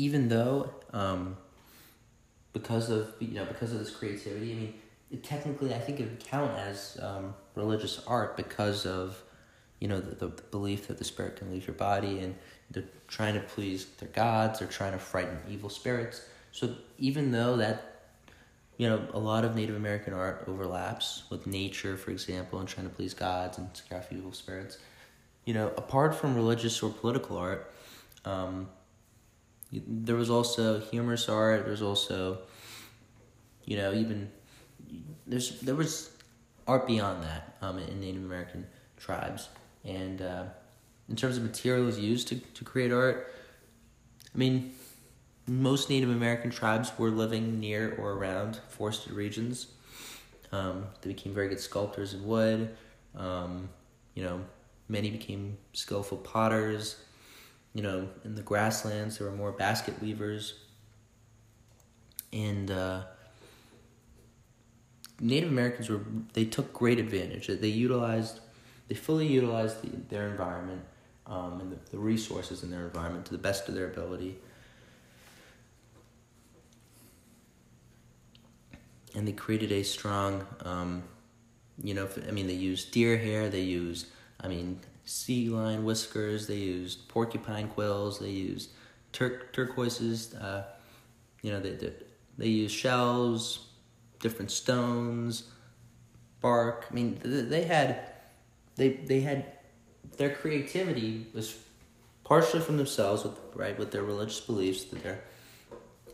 even 0.00 0.28
though 0.28 0.70
um, 0.94 1.36
because 2.54 2.88
of 2.88 3.14
you 3.20 3.34
know 3.34 3.44
because 3.44 3.72
of 3.72 3.78
this 3.78 3.90
creativity, 3.90 4.52
I 4.52 4.54
mean, 4.54 4.74
it, 5.10 5.22
technically 5.22 5.74
I 5.74 5.78
think 5.78 6.00
it 6.00 6.04
would 6.04 6.24
count 6.24 6.56
as 6.58 6.98
um, 7.02 7.34
religious 7.54 8.00
art 8.06 8.34
because 8.36 8.86
of 8.86 9.22
you 9.78 9.88
know 9.88 10.00
the, 10.00 10.26
the, 10.26 10.42
belief 10.50 10.88
that 10.88 10.96
the 10.96 11.04
spirit 11.04 11.36
can 11.36 11.50
leave 11.52 11.66
your 11.66 11.76
body 11.76 12.20
and 12.20 12.34
they're 12.70 12.84
trying 13.08 13.34
to 13.34 13.40
please 13.40 13.86
their 13.98 14.08
gods, 14.08 14.60
they're 14.60 14.68
trying 14.68 14.92
to 14.92 14.98
frighten 14.98 15.38
evil 15.50 15.68
spirits. 15.68 16.22
So 16.52 16.74
even 16.98 17.30
though 17.30 17.56
that 17.58 17.90
you 18.78 18.88
know, 18.88 19.06
a 19.12 19.18
lot 19.18 19.44
of 19.44 19.54
Native 19.54 19.76
American 19.76 20.14
art 20.14 20.44
overlaps 20.48 21.24
with 21.28 21.46
nature, 21.46 21.98
for 21.98 22.12
example, 22.12 22.58
and 22.58 22.66
trying 22.66 22.88
to 22.88 22.94
please 22.94 23.12
gods 23.12 23.58
and 23.58 23.68
scare 23.74 23.98
off 23.98 24.10
evil 24.10 24.32
spirits. 24.32 24.78
You 25.44 25.52
know, 25.52 25.66
apart 25.76 26.14
from 26.14 26.34
religious 26.34 26.82
or 26.82 26.88
political 26.88 27.36
art, 27.36 27.70
um, 28.24 28.70
there 29.72 30.16
was 30.16 30.30
also 30.30 30.80
humorous 30.80 31.28
art. 31.28 31.64
There's 31.64 31.82
also, 31.82 32.38
you 33.64 33.76
know, 33.76 33.92
even 33.92 34.30
there's 35.26 35.60
there 35.60 35.74
was 35.74 36.10
art 36.66 36.86
beyond 36.86 37.22
that 37.22 37.56
um, 37.62 37.78
in 37.78 38.00
Native 38.00 38.24
American 38.24 38.66
tribes, 38.96 39.48
and 39.84 40.20
uh, 40.20 40.44
in 41.08 41.16
terms 41.16 41.36
of 41.36 41.42
materials 41.42 41.98
used 41.98 42.28
to 42.28 42.36
to 42.36 42.64
create 42.64 42.92
art, 42.92 43.32
I 44.34 44.38
mean, 44.38 44.72
most 45.46 45.88
Native 45.88 46.10
American 46.10 46.50
tribes 46.50 46.92
were 46.98 47.10
living 47.10 47.60
near 47.60 47.94
or 47.96 48.12
around 48.12 48.60
forested 48.68 49.12
regions. 49.12 49.68
Um, 50.52 50.86
they 51.02 51.10
became 51.10 51.32
very 51.32 51.48
good 51.48 51.60
sculptors 51.60 52.12
in 52.12 52.26
wood. 52.26 52.76
Um, 53.16 53.68
you 54.14 54.24
know, 54.24 54.40
many 54.88 55.10
became 55.10 55.58
skillful 55.72 56.18
potters 56.18 56.96
you 57.74 57.82
know, 57.82 58.08
in 58.24 58.34
the 58.34 58.42
grasslands, 58.42 59.18
there 59.18 59.28
were 59.28 59.36
more 59.36 59.52
basket 59.52 60.00
weavers. 60.02 60.54
And 62.32 62.70
uh, 62.70 63.02
Native 65.20 65.50
Americans 65.50 65.88
were, 65.88 66.00
they 66.32 66.44
took 66.44 66.72
great 66.72 66.98
advantage. 66.98 67.46
They 67.46 67.68
utilized, 67.68 68.40
they 68.88 68.94
fully 68.94 69.26
utilized 69.26 69.82
the, 69.82 69.96
their 70.08 70.28
environment 70.28 70.82
um, 71.26 71.60
and 71.60 71.72
the, 71.72 71.90
the 71.90 71.98
resources 71.98 72.62
in 72.62 72.70
their 72.70 72.86
environment 72.86 73.26
to 73.26 73.32
the 73.32 73.38
best 73.38 73.68
of 73.68 73.74
their 73.74 73.86
ability. 73.86 74.36
And 79.14 79.26
they 79.26 79.32
created 79.32 79.72
a 79.72 79.82
strong, 79.82 80.46
um, 80.64 81.02
you 81.82 81.94
know, 81.94 82.08
I 82.26 82.30
mean, 82.30 82.46
they 82.46 82.54
used 82.54 82.92
deer 82.92 83.16
hair, 83.18 83.48
they 83.48 83.62
used, 83.62 84.06
I 84.40 84.48
mean, 84.48 84.80
sea 85.04 85.48
lion 85.48 85.84
whiskers. 85.84 86.46
They 86.46 86.56
used 86.56 87.08
porcupine 87.08 87.68
quills. 87.68 88.18
They 88.18 88.30
used 88.30 88.70
tur- 89.12 89.48
turquoises. 89.52 90.34
Uh, 90.34 90.64
you 91.42 91.50
know, 91.50 91.60
they, 91.60 91.70
they 91.70 91.92
they 92.38 92.48
used 92.48 92.74
shells, 92.74 93.68
different 94.18 94.50
stones, 94.50 95.44
bark. 96.40 96.86
I 96.90 96.94
mean, 96.94 97.18
they 97.22 97.64
had 97.64 98.12
they 98.76 98.90
they 98.90 99.20
had 99.20 99.46
their 100.16 100.30
creativity 100.30 101.26
was 101.34 101.58
partially 102.24 102.60
from 102.60 102.76
themselves 102.76 103.24
with 103.24 103.34
right 103.54 103.78
with 103.78 103.90
their 103.90 104.02
religious 104.02 104.40
beliefs 104.40 104.84
that 104.84 105.02
they're 105.02 105.22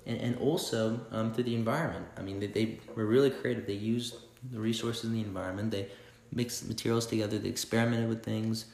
and, 0.07 0.21
and 0.21 0.38
also 0.38 1.00
um, 1.11 1.33
through 1.35 1.45
the 1.45 1.55
environment. 1.55 2.07
I 2.16 2.23
mean, 2.23 2.38
they, 2.40 2.47
they 2.47 2.78
were 2.95 3.07
really 3.07 3.31
creative. 3.31 3.66
They 3.66 3.75
used 3.75 4.14
the 4.50 4.61
resources 4.61 5.05
in 5.05 5.12
the 5.12 5.21
environment. 5.21 5.73
They 5.73 5.88
mixed 6.33 6.69
materials 6.69 7.07
together. 7.07 7.38
They 7.38 7.49
experimented 7.49 8.09
with 8.09 8.23
things 8.23 8.66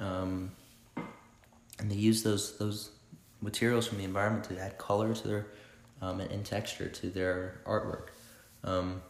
um, 0.00 0.52
and 1.78 1.90
they 1.90 1.96
use 1.96 2.22
those 2.22 2.58
those 2.58 2.90
materials 3.40 3.86
from 3.86 3.98
the 3.98 4.04
environment 4.04 4.44
to 4.44 4.58
add 4.58 4.78
color 4.78 5.14
to 5.14 5.28
their 5.28 5.46
um, 6.02 6.20
and, 6.20 6.44
texture 6.44 6.88
to 6.88 7.10
their 7.10 7.60
artwork. 7.66 8.08
Um, 8.64 9.02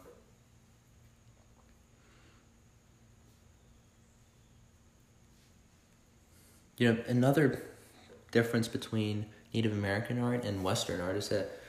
you 6.77 6.91
know, 6.91 6.99
another 7.07 7.63
difference 8.31 8.67
between 8.67 9.25
Native 9.53 9.73
American 9.73 10.19
art 10.19 10.45
and 10.45 10.63
Western 10.63 11.01
art 11.01 11.15
is 11.15 11.29
that 11.29 11.59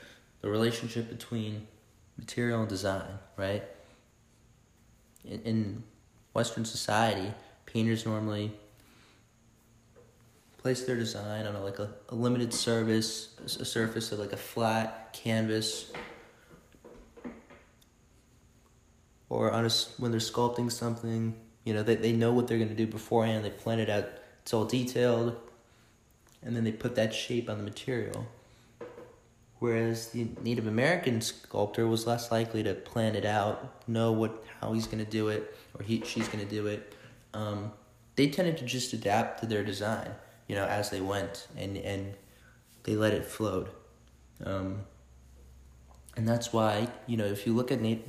the 0.41 0.49
relationship 0.49 1.09
between 1.09 1.67
material 2.17 2.61
and 2.61 2.69
design, 2.69 3.19
right? 3.37 3.63
In, 5.25 5.41
in 5.41 5.83
Western 6.33 6.65
society, 6.65 7.33
painters 7.65 8.05
normally 8.05 8.51
place 10.61 10.83
their 10.83 10.95
design 10.95 11.47
on 11.47 11.55
a, 11.55 11.63
like 11.63 11.79
a, 11.79 11.89
a 12.09 12.15
limited 12.15 12.53
service, 12.53 13.29
a 13.59 13.65
surface 13.65 14.11
of 14.11 14.19
like 14.19 14.33
a 14.33 14.37
flat 14.37 15.11
canvas, 15.13 15.91
or 19.29 19.51
on 19.51 19.65
a, 19.65 19.69
when 19.97 20.11
they're 20.11 20.19
sculpting 20.19 20.71
something, 20.71 21.35
you 21.63 21.73
know, 21.73 21.81
they, 21.81 21.95
they 21.95 22.11
know 22.11 22.31
what 22.31 22.47
they're 22.47 22.57
going 22.57 22.69
to 22.69 22.75
do 22.75 22.85
beforehand, 22.85 23.43
they 23.43 23.49
plan 23.49 23.79
it 23.79 23.89
out, 23.89 24.07
it's 24.43 24.53
all 24.53 24.65
detailed, 24.65 25.35
and 26.43 26.55
then 26.55 26.63
they 26.63 26.71
put 26.71 26.95
that 26.95 27.13
shape 27.13 27.49
on 27.49 27.57
the 27.57 27.63
material. 27.63 28.27
Whereas 29.59 30.09
the 30.09 30.27
Native 30.43 30.65
American 30.65 31.21
sculptor 31.21 31.87
was 31.87 32.07
less 32.07 32.31
likely 32.31 32.63
to 32.63 32.73
plan 32.73 33.15
it 33.15 33.25
out, 33.25 33.87
know 33.87 34.11
what 34.11 34.43
how 34.59 34.73
he's 34.73 34.87
going 34.87 35.03
to 35.03 35.09
do 35.09 35.27
it, 35.29 35.55
or 35.77 35.83
he 35.83 36.01
she's 36.03 36.27
going 36.27 36.43
to 36.43 36.49
do 36.49 36.65
it. 36.65 36.95
Um, 37.35 37.71
they 38.15 38.27
tended 38.27 38.57
to 38.57 38.65
just 38.65 38.91
adapt 38.93 39.39
to 39.41 39.45
their 39.45 39.63
design 39.63 40.09
you 40.51 40.57
know, 40.57 40.65
as 40.65 40.89
they 40.89 40.99
went, 40.99 41.47
and 41.57 41.77
and 41.77 42.13
they 42.83 42.97
let 42.97 43.13
it 43.13 43.25
float. 43.25 43.73
Um, 44.43 44.81
and 46.17 46.27
that's 46.27 46.51
why 46.51 46.89
you 47.07 47.15
know 47.15 47.23
if 47.23 47.47
you 47.47 47.53
look 47.53 47.71
at 47.71 47.79
Native, 47.79 48.03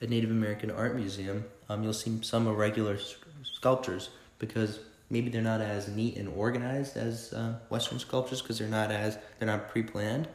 a 0.00 0.06
Native 0.06 0.30
American 0.30 0.70
art 0.70 0.94
museum, 0.94 1.44
um, 1.68 1.82
you'll 1.82 1.92
see 1.92 2.20
some 2.22 2.46
irregular 2.46 2.96
sculptures 3.42 4.10
because 4.38 4.78
maybe 5.10 5.30
they're 5.30 5.42
not 5.42 5.60
as 5.60 5.88
neat 5.88 6.16
and 6.16 6.28
organized 6.28 6.96
as 6.96 7.32
uh, 7.32 7.54
Western 7.70 7.98
sculptures 7.98 8.40
because 8.40 8.60
they're 8.60 8.68
not 8.68 8.92
as 8.92 9.18
they're 9.40 9.48
not 9.48 9.68
pre-planned. 9.68 10.28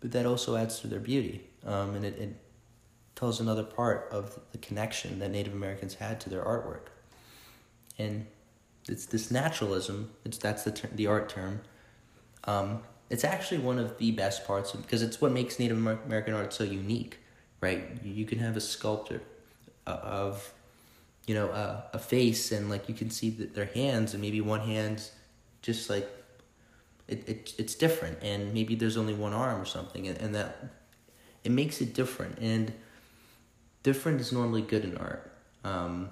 But 0.00 0.12
that 0.12 0.24
also 0.24 0.56
adds 0.56 0.80
to 0.80 0.86
their 0.86 1.00
beauty, 1.00 1.42
um, 1.66 1.96
and 1.96 2.06
it, 2.06 2.18
it 2.18 2.36
tells 3.14 3.40
another 3.40 3.62
part 3.62 4.08
of 4.10 4.40
the 4.52 4.58
connection 4.58 5.18
that 5.18 5.30
Native 5.30 5.52
Americans 5.52 5.96
had 5.96 6.18
to 6.22 6.30
their 6.30 6.42
artwork. 6.42 6.86
And 7.98 8.26
it's 8.88 9.06
this 9.06 9.30
naturalism. 9.30 10.10
It's 10.24 10.38
that's 10.38 10.64
the 10.64 10.72
ter- 10.72 10.90
the 10.94 11.06
art 11.06 11.28
term 11.28 11.60
Um, 12.44 12.82
it's 13.10 13.24
actually 13.24 13.58
one 13.58 13.78
of 13.78 13.98
the 13.98 14.10
best 14.12 14.46
parts 14.46 14.72
because 14.72 15.02
it's 15.02 15.20
what 15.20 15.32
makes 15.32 15.58
Native 15.58 15.76
American 15.76 16.34
art 16.34 16.52
so 16.52 16.64
unique, 16.64 17.18
right? 17.60 17.84
You 18.02 18.24
can 18.24 18.38
have 18.38 18.56
a 18.56 18.60
sculptor 18.60 19.20
uh, 19.86 19.90
of, 20.02 20.52
you 21.26 21.34
know, 21.34 21.50
a, 21.50 21.84
a 21.92 21.98
face 21.98 22.52
and 22.52 22.70
like 22.70 22.88
you 22.88 22.94
can 22.94 23.10
see 23.10 23.30
that 23.30 23.54
their 23.54 23.66
hands 23.66 24.14
and 24.14 24.22
maybe 24.22 24.40
one 24.40 24.60
hand's 24.60 25.12
just 25.60 25.90
like, 25.90 26.08
it, 27.06 27.28
it 27.28 27.54
it's 27.58 27.74
different 27.74 28.18
and 28.22 28.54
maybe 28.54 28.74
there's 28.74 28.96
only 28.96 29.14
one 29.14 29.32
arm 29.34 29.60
or 29.60 29.66
something 29.66 30.08
and, 30.08 30.18
and 30.18 30.34
that 30.34 30.64
it 31.44 31.52
makes 31.52 31.80
it 31.80 31.92
different 31.94 32.38
and 32.38 32.72
different 33.82 34.20
is 34.20 34.32
normally 34.32 34.62
good 34.62 34.84
in 34.84 34.96
art. 34.96 35.30
Um, 35.64 36.10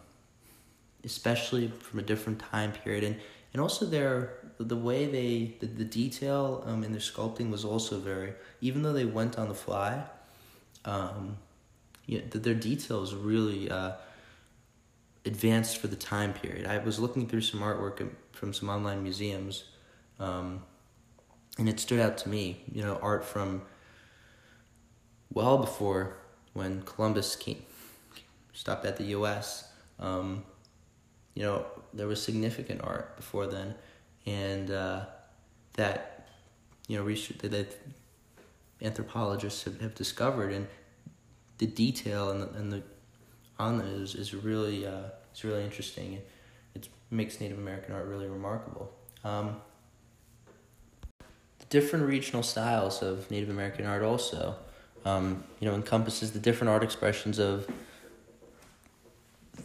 especially 1.04 1.68
from 1.80 1.98
a 1.98 2.02
different 2.02 2.38
time 2.38 2.72
period 2.72 3.04
and 3.04 3.16
and 3.52 3.60
also 3.60 3.84
their 3.84 4.34
the 4.58 4.76
way 4.76 5.06
they 5.06 5.56
the, 5.60 5.66
the 5.66 5.84
detail 5.84 6.62
um, 6.66 6.84
in 6.84 6.92
their 6.92 7.00
sculpting 7.00 7.50
was 7.50 7.64
also 7.64 7.98
very 7.98 8.32
even 8.60 8.82
though 8.82 8.92
they 8.92 9.04
went 9.04 9.38
on 9.38 9.48
the 9.48 9.54
fly 9.54 10.02
um, 10.84 11.36
their 12.06 12.54
detail 12.54 13.02
is 13.02 13.14
really 13.14 13.70
uh, 13.70 13.92
advanced 15.24 15.78
for 15.78 15.86
the 15.86 15.96
time 15.96 16.32
period. 16.32 16.66
I 16.66 16.78
was 16.78 16.98
looking 16.98 17.28
through 17.28 17.42
some 17.42 17.60
artwork 17.60 18.08
from 18.32 18.52
some 18.52 18.68
online 18.68 19.02
museums, 19.02 19.64
um, 20.18 20.62
and 21.58 21.68
it 21.68 21.78
stood 21.78 22.00
out 22.00 22.18
to 22.18 22.28
me. 22.28 22.62
You 22.72 22.82
know, 22.82 22.98
art 23.02 23.24
from 23.24 23.62
well 25.32 25.58
before 25.58 26.16
when 26.52 26.82
Columbus 26.82 27.36
came, 27.36 27.62
stopped 28.52 28.84
at 28.84 28.96
the 28.96 29.04
U.S. 29.04 29.68
Um, 29.98 30.44
you 31.34 31.42
know, 31.42 31.64
there 31.92 32.06
was 32.06 32.22
significant 32.22 32.80
art 32.82 33.16
before 33.16 33.46
then, 33.46 33.74
and 34.26 34.70
uh, 34.70 35.04
that 35.74 36.28
you 36.88 36.96
know 36.96 37.04
research 37.04 37.38
that 37.38 37.76
anthropologists 38.82 39.64
have, 39.64 39.80
have 39.80 39.94
discovered, 39.94 40.52
and 40.52 40.66
the 41.58 41.66
detail 41.66 42.30
and 42.30 42.42
the, 42.42 42.48
and 42.58 42.72
the 42.72 42.82
on 43.58 43.80
it 43.80 43.86
is 43.86 44.14
is 44.14 44.34
really 44.34 44.86
uh, 44.86 45.10
it's 45.30 45.44
really 45.44 45.64
interesting. 45.64 46.14
It, 46.14 46.28
it 46.74 46.88
makes 47.10 47.40
Native 47.40 47.58
American 47.58 47.94
art 47.94 48.06
really 48.06 48.28
remarkable. 48.28 48.92
Um, 49.24 49.56
the 51.58 51.66
different 51.68 52.06
regional 52.06 52.42
styles 52.42 53.02
of 53.02 53.30
Native 53.30 53.50
American 53.50 53.86
art 53.86 54.02
also, 54.02 54.56
um, 55.04 55.44
you 55.60 55.68
know, 55.68 55.74
encompasses 55.74 56.32
the 56.32 56.38
different 56.38 56.70
art 56.70 56.82
expressions 56.82 57.38
of 57.38 57.66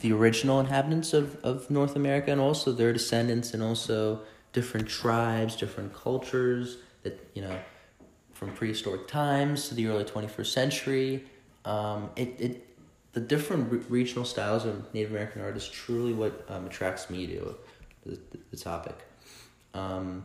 the 0.06 0.14
original 0.14 0.60
inhabitants 0.60 1.14
of, 1.14 1.44
of 1.44 1.72
North 1.72 1.96
America 1.96 2.32
and 2.32 2.40
also 2.40 2.72
their 2.72 2.94
descendants 2.94 3.56
and 3.56 3.64
also 3.64 4.22
different 4.54 4.88
tribes, 4.88 5.56
different 5.56 5.96
cultures 5.96 6.78
that, 7.02 7.28
you 7.34 7.42
know, 7.42 7.58
from 8.32 8.52
prehistoric 8.54 9.08
times 9.08 9.68
to 9.68 9.74
the 9.74 9.88
early 9.88 10.04
21st 10.04 10.46
century. 10.46 11.26
Um, 11.66 12.12
it, 12.16 12.36
it, 12.40 12.78
the 13.14 13.20
different 13.20 13.72
re- 13.72 13.80
regional 13.90 14.26
styles 14.26 14.64
of 14.64 14.94
Native 14.94 15.10
American 15.10 15.42
art 15.42 15.58
is 15.58 15.68
truly 15.68 16.14
what 16.14 16.46
um, 16.50 16.68
attracts 16.68 17.10
me 17.10 17.26
to 17.26 17.56
the, 18.06 18.20
the 18.52 18.58
topic. 18.58 19.00
Um, 19.74 20.24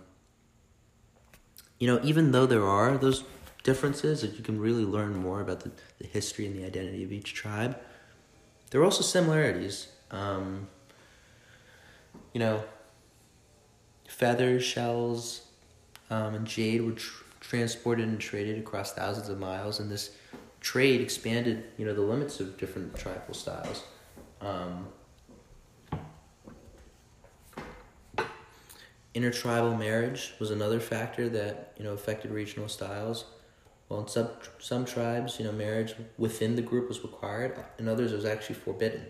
you 1.79 1.87
know, 1.87 1.99
even 2.05 2.33
though 2.33 2.45
there 2.45 2.67
are 2.67 2.99
those 2.99 3.25
differences, 3.63 4.21
that 4.21 4.37
you 4.37 4.45
can 4.45 4.61
really 4.61 4.85
learn 4.85 5.17
more 5.17 5.41
about 5.41 5.61
the, 5.61 5.71
the 5.99 6.07
history 6.07 6.45
and 6.45 6.55
the 6.55 6.67
identity 6.67 7.03
of 7.03 7.13
each 7.13 7.33
tribe 7.33 7.81
there 8.71 8.81
are 8.81 8.85
also 8.85 9.03
similarities. 9.03 9.89
Um, 10.11 10.69
you 12.33 12.39
know, 12.41 12.65
feathers, 14.09 14.65
shells, 14.65 15.47
um, 16.11 16.35
and 16.35 16.47
jade 16.47 16.83
were 16.83 16.93
tr- 16.93 17.25
transported 17.41 18.07
and 18.09 18.21
traded 18.21 18.59
across 18.59 18.93
thousands 18.93 19.29
of 19.29 19.39
miles, 19.39 19.81
and 19.81 19.91
this 19.91 20.17
trade 20.61 21.01
expanded, 21.01 21.65
you 21.77 21.85
know, 21.85 21.95
the 21.95 22.01
limits 22.01 22.41
of 22.41 22.57
different 22.57 22.97
tribal 22.97 23.35
styles. 23.35 23.85
Um, 24.41 24.89
intertribal 29.15 29.77
marriage 29.77 30.35
was 30.39 30.51
another 30.51 30.81
factor 30.81 31.29
that 31.29 31.75
you 31.77 31.85
know 31.85 31.93
affected 31.93 32.31
regional 32.31 32.69
styles. 32.69 33.25
Well, 33.91 34.03
in 34.03 34.09
some 34.09 34.29
some 34.61 34.85
tribes, 34.85 35.39
you 35.41 35.45
know, 35.45 35.53
marriage 35.53 35.95
within 36.17 36.55
the 36.55 36.63
group 36.63 36.89
was 36.89 37.03
required. 37.03 37.63
In 37.77 37.89
others, 37.89 38.13
it 38.13 38.17
was 38.17 38.25
actually 38.25 38.55
forbidden. 38.55 39.05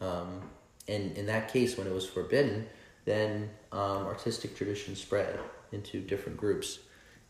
Um, 0.00 0.42
and 0.88 1.16
in 1.16 1.26
that 1.26 1.52
case, 1.52 1.78
when 1.78 1.86
it 1.86 1.94
was 1.94 2.04
forbidden, 2.04 2.66
then 3.04 3.48
um, 3.70 4.06
artistic 4.06 4.56
tradition 4.56 4.96
spread 4.96 5.38
into 5.70 6.00
different 6.00 6.36
groups, 6.36 6.80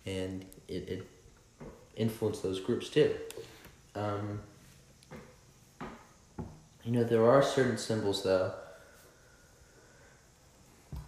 and 0.06 0.46
it, 0.66 0.88
it 0.88 1.06
influenced 1.94 2.42
those 2.42 2.58
groups 2.58 2.88
too. 2.88 3.14
Um, 3.94 4.40
you 6.84 6.92
know, 6.92 7.04
there 7.04 7.28
are 7.28 7.42
certain 7.42 7.76
symbols 7.76 8.24
though 8.24 8.54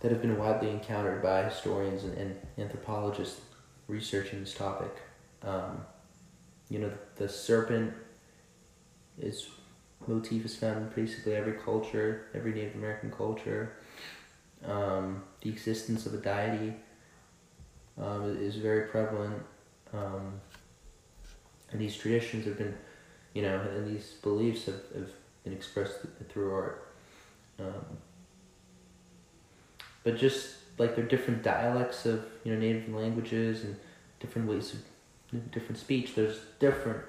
that 0.01 0.13
have 0.13 0.21
been 0.21 0.37
widely 0.37 0.69
encountered 0.71 1.23
by 1.23 1.45
historians 1.45 2.05
and, 2.05 2.19
and 2.19 2.37
anthropologists 2.59 3.41
researching 3.89 4.41
this 4.41 4.53
topic. 4.53 4.95
Um, 5.43 5.85
you 6.69 6.79
know, 6.79 6.91
the 7.17 7.29
serpent 7.29 7.93
is 9.19 9.49
motif 10.07 10.45
is 10.45 10.57
found 10.57 10.79
in 10.79 11.05
basically 11.05 11.35
every 11.35 11.55
culture, 11.55 12.27
every 12.35 12.53
Native 12.53 12.75
American 12.75 13.11
culture. 13.11 13.77
Um, 14.65 15.23
the 15.41 15.51
existence 15.51 16.07
of 16.07 16.15
a 16.15 16.19
deity 16.19 16.75
um, 17.99 18.37
is 18.41 18.57
very 18.57 18.89
prevalent, 18.89 19.43
um, 19.93 20.41
and 21.71 21.81
these 21.81 21.97
traditions 21.97 22.45
have 22.47 22.59
been, 22.59 22.77
you 23.35 23.43
know, 23.43 23.61
and 23.61 23.87
these 23.87 24.13
beliefs 24.23 24.67
have, 24.67 24.83
have 24.95 25.11
been 25.45 25.53
expressed 25.53 25.99
through 26.29 26.53
art. 26.53 26.93
Um, 27.59 27.99
but 30.03 30.17
just 30.17 30.55
like 30.79 30.97
they're 30.97 31.05
different 31.05 31.43
dialects 31.43 32.07
of 32.07 32.25
you 32.45 32.53
know 32.53 32.59
native 32.59 32.89
languages 32.89 33.65
and 33.65 33.77
different 34.19 34.49
ways 34.49 34.73
of 34.73 34.81
different 35.51 35.79
speech. 35.79 36.15
There's 36.15 36.39
different 36.59 37.03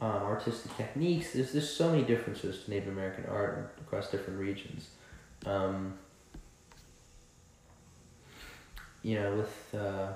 um, 0.00 0.22
artistic 0.22 0.76
techniques. 0.76 1.32
There's 1.32 1.52
there's 1.52 1.70
so 1.70 1.90
many 1.90 2.02
differences 2.02 2.64
to 2.64 2.70
Native 2.70 2.88
American 2.88 3.26
art 3.26 3.74
across 3.80 4.10
different 4.10 4.38
regions. 4.38 4.88
Um, 5.46 5.94
you 9.02 9.16
know, 9.16 9.34
with 9.36 9.80
uh, 9.80 10.08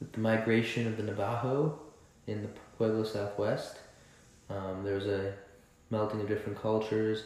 with 0.00 0.12
the 0.12 0.20
migration 0.20 0.86
of 0.86 0.96
the 0.96 1.02
Navajo 1.02 1.78
in 2.26 2.42
the 2.42 2.48
Pueblo 2.76 3.04
Southwest, 3.04 3.78
um, 4.50 4.82
there's 4.84 5.06
a 5.06 5.34
melting 5.90 6.20
of 6.20 6.28
different 6.28 6.60
cultures, 6.60 7.24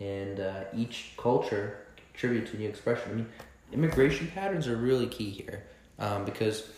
and 0.00 0.40
uh, 0.40 0.64
each 0.74 1.12
culture 1.16 1.78
contributes 2.12 2.50
to 2.50 2.56
a 2.56 2.60
new 2.60 2.68
expression. 2.68 3.10
I 3.10 3.14
mean, 3.14 3.26
immigration 3.72 4.28
patterns 4.28 4.68
are 4.68 4.76
really 4.76 5.06
key 5.06 5.30
here 5.30 5.64
um, 5.98 6.24
because 6.24 6.70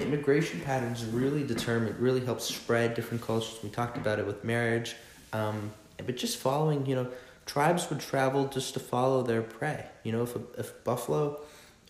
immigration 0.00 0.60
patterns 0.60 1.04
really 1.04 1.44
determine, 1.44 1.96
really 1.98 2.24
help 2.24 2.40
spread 2.40 2.94
different 2.94 3.22
cultures. 3.22 3.58
We 3.62 3.68
talked 3.68 3.96
about 3.96 4.18
it 4.18 4.26
with 4.26 4.44
marriage, 4.44 4.96
um, 5.32 5.72
but 5.98 6.16
just 6.16 6.38
following, 6.38 6.86
you 6.86 6.94
know, 6.94 7.08
tribes 7.46 7.88
would 7.90 8.00
travel 8.00 8.46
just 8.46 8.74
to 8.74 8.80
follow 8.80 9.22
their 9.22 9.42
prey. 9.42 9.86
You 10.04 10.12
know, 10.12 10.22
if 10.22 10.36
a, 10.36 10.40
if 10.58 10.84
buffalo 10.84 11.40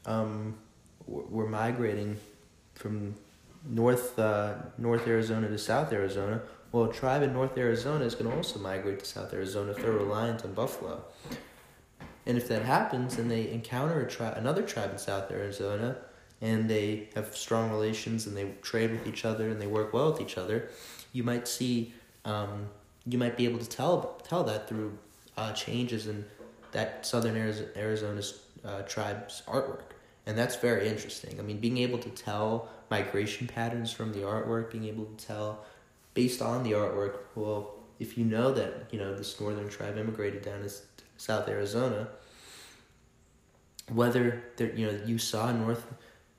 um, 0.07 0.57
were 1.07 1.49
migrating 1.49 2.19
from 2.75 3.15
north 3.65 4.19
uh, 4.19 4.55
North 4.79 5.07
Arizona 5.07 5.49
to 5.49 5.59
South 5.59 5.93
Arizona, 5.93 6.43
well, 6.73 6.85
a 6.85 6.93
tribe 6.93 7.23
in 7.23 7.33
North 7.33 7.57
Arizona 7.57 8.05
is 8.05 8.15
going 8.15 8.31
to 8.31 8.37
also 8.37 8.59
migrate 8.59 9.01
to 9.01 9.05
South 9.05 9.33
Arizona 9.33 9.73
if 9.73 9.79
they're 9.79 9.93
reliant 9.93 10.45
on 10.45 10.55
buffalo. 10.55 11.05
And 12.25 12.39
if 12.39 12.49
that 12.49 12.63
happens, 12.63 13.19
and 13.19 13.31
they 13.31 13.51
encounter 13.51 14.01
a 14.01 14.09
tri- 14.09 14.31
another 14.31 14.63
tribe 14.63 14.93
in 14.93 14.99
South 14.99 15.31
Arizona 15.31 15.97
and 16.43 16.69
they 16.69 17.09
have 17.15 17.35
strong 17.37 17.71
relations 17.71 18.27
and 18.27 18.37
they 18.37 18.51
trade 18.61 18.91
with 18.91 19.07
each 19.07 19.25
other 19.25 19.49
and 19.49 19.63
they 19.63 19.67
work 19.69 19.93
well 19.95 20.11
with 20.11 20.21
each 20.21 20.37
other, 20.37 20.69
you 21.13 21.23
might 21.23 21.47
see, 21.47 21.95
um, 22.25 22.67
you 23.07 23.17
might 23.17 23.37
be 23.37 23.45
able 23.45 23.61
to 23.61 23.69
tell 23.69 24.21
tell 24.25 24.45
that 24.45 24.69
through 24.69 24.99
uh, 25.37 25.53
changes 25.53 26.09
in 26.09 26.25
that 26.73 27.07
Southern 27.07 27.37
Arizona's 27.77 28.41
uh, 28.65 28.83
tribe's 28.83 29.43
artwork, 29.47 29.93
and 30.27 30.37
that's 30.37 30.57
very 30.57 30.89
interesting. 30.89 31.39
I 31.39 31.43
mean, 31.43 31.59
being 31.59 31.79
able 31.79 31.99
to 31.99 32.11
tell 32.11 32.69
migration 32.91 33.47
patterns 33.47 33.93
from 33.93 34.13
the 34.13 34.21
artwork, 34.21 34.73
being 34.73 34.85
able 34.85 35.05
to 35.05 35.27
tell 35.27 35.65
based 36.15 36.43
on 36.43 36.63
the 36.63 36.73
artwork. 36.73 37.19
Well, 37.35 37.75
if 37.99 38.19
you 38.19 38.25
know 38.25 38.53
that 38.53 38.89
you 38.91 38.99
know 38.99 39.15
this 39.15 39.41
northern 39.41 39.69
tribe 39.69 39.97
immigrated 39.97 40.43
down 40.43 40.63
to 40.63 40.71
South 41.17 41.49
Arizona, 41.49 42.09
whether 43.91 44.43
you 44.59 44.87
know 44.87 45.01
you 45.05 45.19
saw 45.19 45.53
North 45.53 45.87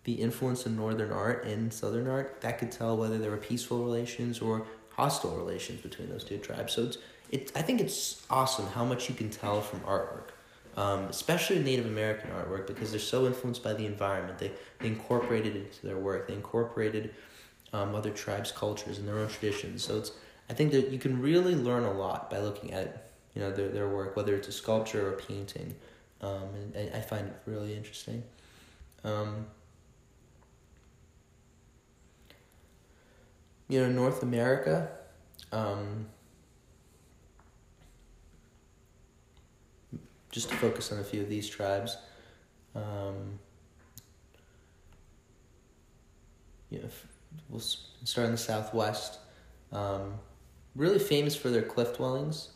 the 0.04 0.14
influence 0.14 0.66
of 0.66 0.74
northern 0.74 1.12
art 1.12 1.46
and 1.46 1.74
southern 1.74 2.08
art, 2.08 2.42
that 2.42 2.60
could 2.60 2.72
tell 2.72 2.98
whether 2.98 3.18
there 3.18 3.32
were 3.32 3.38
peaceful 3.38 3.84
relations 3.84 4.40
or 4.42 4.66
hostile 4.90 5.36
relations 5.38 5.82
between 5.82 6.10
those 6.10 6.24
two 6.24 6.38
tribes. 6.38 6.74
So 6.74 6.84
it's 6.84 6.98
it 7.32 7.52
I 7.56 7.62
think 7.62 7.82
it's 7.82 8.26
awesome 8.30 8.68
how 8.68 8.86
much 8.86 9.10
you 9.10 9.16
can 9.16 9.30
tell 9.30 9.62
from 9.62 9.80
artwork. 9.82 10.30
um, 10.76 11.02
especially 11.06 11.60
Native 11.60 11.86
American 11.86 12.32
artwork 12.32 12.68
because 12.68 12.92
they're 12.92 13.00
so 13.00 13.26
influenced 13.28 13.64
by 13.64 13.74
the 13.74 13.86
environment. 13.86 14.40
They, 14.40 14.52
they 14.80 14.88
incorporated 14.88 15.56
it 15.56 15.66
into 15.66 15.86
their 15.86 15.98
work. 15.98 16.28
They 16.28 16.34
incorporated 16.34 17.14
um, 17.74 17.96
other 17.96 18.10
tribes' 18.12 18.52
cultures 18.52 18.98
and 18.98 19.08
their 19.08 19.20
own 19.20 19.28
traditions. 19.30 19.84
So 19.84 19.98
it's 19.98 20.12
I 20.50 20.54
think 20.54 20.72
that 20.72 20.90
you 20.90 21.00
can 21.00 21.22
really 21.22 21.56
learn 21.56 21.84
a 21.84 21.92
lot 21.94 22.30
by 22.30 22.40
looking 22.40 22.74
at 22.74 23.12
you 23.34 23.42
know 23.42 23.52
their 23.52 23.70
their 23.70 23.88
work, 23.88 24.16
whether 24.16 24.36
it's 24.36 24.48
a 24.48 24.52
sculpture 24.52 25.08
or 25.08 25.14
a 25.14 25.18
painting, 25.18 25.76
um, 26.22 26.44
and, 26.56 26.76
and 26.76 26.96
I 26.96 27.02
find 27.02 27.28
it 27.28 27.36
really 27.46 27.76
interesting. 27.76 28.24
Um, 29.04 29.46
you 33.68 33.80
know, 33.80 33.90
North 33.90 34.24
America. 34.24 34.90
Um, 35.52 36.08
just 40.32 40.50
to 40.50 40.56
focus 40.56 40.92
on 40.92 41.00
a 41.00 41.04
few 41.04 41.22
of 41.22 41.30
these 41.30 41.48
tribes. 41.48 41.96
Um, 42.76 43.40
you 46.72 46.80
know, 46.80 46.90
we'll 47.50 47.60
start 47.60 48.26
in 48.26 48.32
the 48.32 48.38
southwest. 48.38 49.20
Um, 49.72 50.16
really 50.76 50.98
famous 50.98 51.36
for 51.36 51.50
their 51.50 51.62
cliff 51.62 51.98
dwellings. 51.98 52.50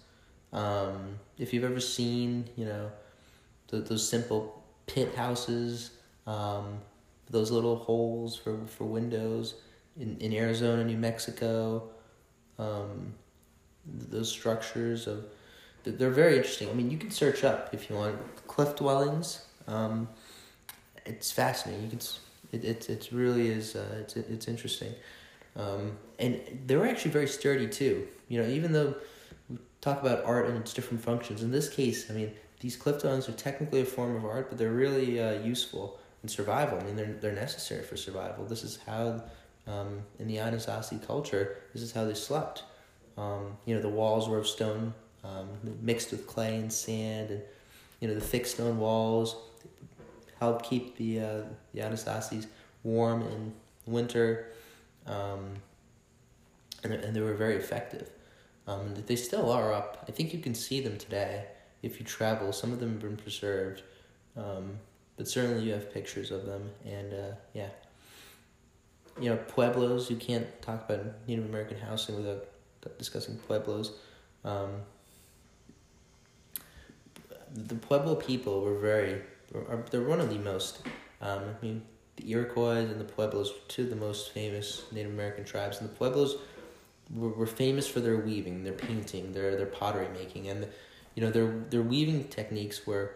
Um, 0.52 1.20
if 1.38 1.54
you've 1.54 1.64
ever 1.64 1.80
seen, 1.80 2.50
you 2.56 2.66
know, 2.66 2.92
those 3.70 4.08
simple 4.08 4.64
pit 4.88 5.14
houses, 5.14 5.92
um, 6.26 6.80
those 7.30 7.52
little 7.52 7.76
holes 7.76 8.36
for, 8.36 8.58
for 8.66 8.86
windows 8.86 9.54
in, 10.00 10.18
in 10.20 10.34
Arizona, 10.34 10.84
New 10.84 10.98
Mexico, 10.98 11.90
um, 12.60 13.14
those 13.86 14.30
structures 14.30 15.08
of 15.08 15.26
they're 15.84 16.10
very 16.10 16.36
interesting. 16.36 16.70
I 16.70 16.74
mean, 16.74 16.92
you 16.92 16.98
can 16.98 17.12
search 17.12 17.44
up 17.44 17.70
if 17.74 17.90
you 17.90 17.96
want 17.96 18.18
cliff 18.48 18.76
dwellings. 18.76 19.46
Um, 19.68 20.10
it's 21.06 21.32
fascinating. 21.32 21.84
You 21.86 21.90
can 21.90 22.00
it 22.52 22.66
it 22.66 22.90
it 22.90 23.10
really 23.12 23.48
is 23.50 23.76
uh, 23.76 23.86
it's 24.02 24.16
it's 24.16 24.48
interesting, 24.48 24.94
um, 25.56 25.98
and 26.20 26.42
they're 26.66 26.86
actually 26.86 27.12
very 27.12 27.28
sturdy 27.28 27.68
too. 27.68 28.08
You 28.28 28.42
know, 28.42 28.50
even 28.50 28.74
though 28.74 28.96
we 29.50 29.58
talk 29.82 30.02
about 30.02 30.26
art 30.26 30.48
and 30.48 30.58
its 30.58 30.74
different 30.74 31.04
functions, 31.04 31.44
in 31.44 31.52
this 31.52 31.70
case, 31.70 32.10
I 32.10 32.14
mean, 32.14 32.34
these 32.60 32.76
cliff 32.76 33.02
dwellings 33.02 33.30
are 33.30 33.34
technically 33.34 33.82
a 33.82 33.86
form 33.86 34.16
of 34.16 34.26
art, 34.26 34.50
but 34.50 34.58
they're 34.58 34.72
really 34.72 35.22
uh, 35.22 35.40
useful 35.42 36.00
in 36.24 36.30
survival. 36.30 36.80
I 36.80 36.84
mean, 36.84 36.96
they're 36.96 37.16
they're 37.22 37.32
necessary 37.34 37.84
for 37.84 37.98
survival. 37.98 38.46
This 38.46 38.64
is 38.64 38.80
how, 38.86 39.24
um, 39.68 40.04
in 40.20 40.28
the 40.28 40.38
Anasazi 40.38 41.06
culture, 41.06 41.58
this 41.74 41.82
is 41.82 41.92
how 41.92 42.06
they 42.06 42.14
slept. 42.14 42.64
Um, 43.18 43.58
you 43.66 43.76
know, 43.76 43.82
the 43.82 43.90
walls 43.90 44.30
were 44.30 44.38
of 44.38 44.48
stone 44.48 44.94
um, 45.24 45.48
mixed 45.82 46.12
with 46.12 46.28
clay 46.28 46.56
and 46.56 46.72
sand, 46.72 47.32
and 47.32 47.42
you 48.00 48.08
know 48.08 48.14
the 48.14 48.22
thick 48.22 48.46
stone 48.46 48.80
walls 48.80 49.36
help 50.40 50.64
keep 50.64 50.98
the 50.98 51.20
uh, 51.20 51.42
the 51.74 51.82
Anasazis 51.82 52.48
warm 52.84 53.22
in 53.24 53.54
winter, 53.86 54.52
um, 55.06 55.56
and 56.84 56.94
and 56.94 57.16
they 57.16 57.22
were 57.22 57.34
very 57.34 57.56
effective. 57.56 58.10
Um, 58.68 58.94
they 59.08 59.16
still 59.16 59.52
are 59.52 59.74
up. 59.74 60.06
I 60.08 60.12
think 60.12 60.34
you 60.34 60.40
can 60.40 60.54
see 60.54 60.82
them 60.82 60.98
today 60.98 61.46
if 61.82 62.00
you 62.00 62.06
travel. 62.06 62.52
Some 62.52 62.74
of 62.74 62.80
them 62.80 62.92
have 62.92 63.02
been 63.02 63.18
preserved, 63.18 63.82
um, 64.36 64.80
but 65.16 65.28
certainly 65.28 65.64
you 65.64 65.74
have 65.74 65.94
pictures 65.94 66.32
of 66.32 66.46
them. 66.46 66.70
And 66.86 67.14
uh, 67.14 67.36
yeah, 67.54 67.70
you 69.20 69.30
know 69.30 69.38
pueblos. 69.48 70.10
You 70.10 70.18
can't 70.18 70.48
talk 70.62 70.90
about 70.90 71.06
Native 71.28 71.46
American 71.46 71.78
housing 71.78 72.16
without 72.16 72.46
discussing 72.98 73.38
pueblos. 73.38 73.94
Um, 74.44 74.82
the 77.54 77.76
Pueblo 77.76 78.16
people 78.16 78.62
were 78.62 78.78
very, 78.78 79.22
they're 79.92 80.02
one 80.02 80.20
of 80.20 80.30
the 80.30 80.38
most, 80.38 80.80
um, 81.22 81.42
I 81.62 81.66
mean, 81.66 81.82
the 82.18 82.32
Iroquois 82.32 82.78
and 82.78 83.00
the 83.00 83.06
Pueblos, 83.06 83.52
were 83.52 83.68
two 83.68 83.84
of 83.84 83.90
the 83.90 83.96
most 83.96 84.32
famous 84.32 84.84
Native 84.92 85.12
American 85.12 85.44
tribes, 85.44 85.80
and 85.80 85.90
the 85.90 85.94
Pueblos 85.94 86.38
were, 87.14 87.30
were 87.30 87.48
famous 87.48 87.88
for 87.88 88.00
their 88.00 88.18
weaving, 88.18 88.64
their 88.64 88.74
painting, 88.74 89.34
their 89.34 89.56
their 89.56 89.68
pottery 89.68 90.08
making, 90.10 90.50
and 90.50 90.68
you 91.16 91.24
know 91.24 91.30
their 91.30 91.48
their 91.70 91.84
weaving 91.84 92.26
techniques 92.26 92.88
were 92.88 93.16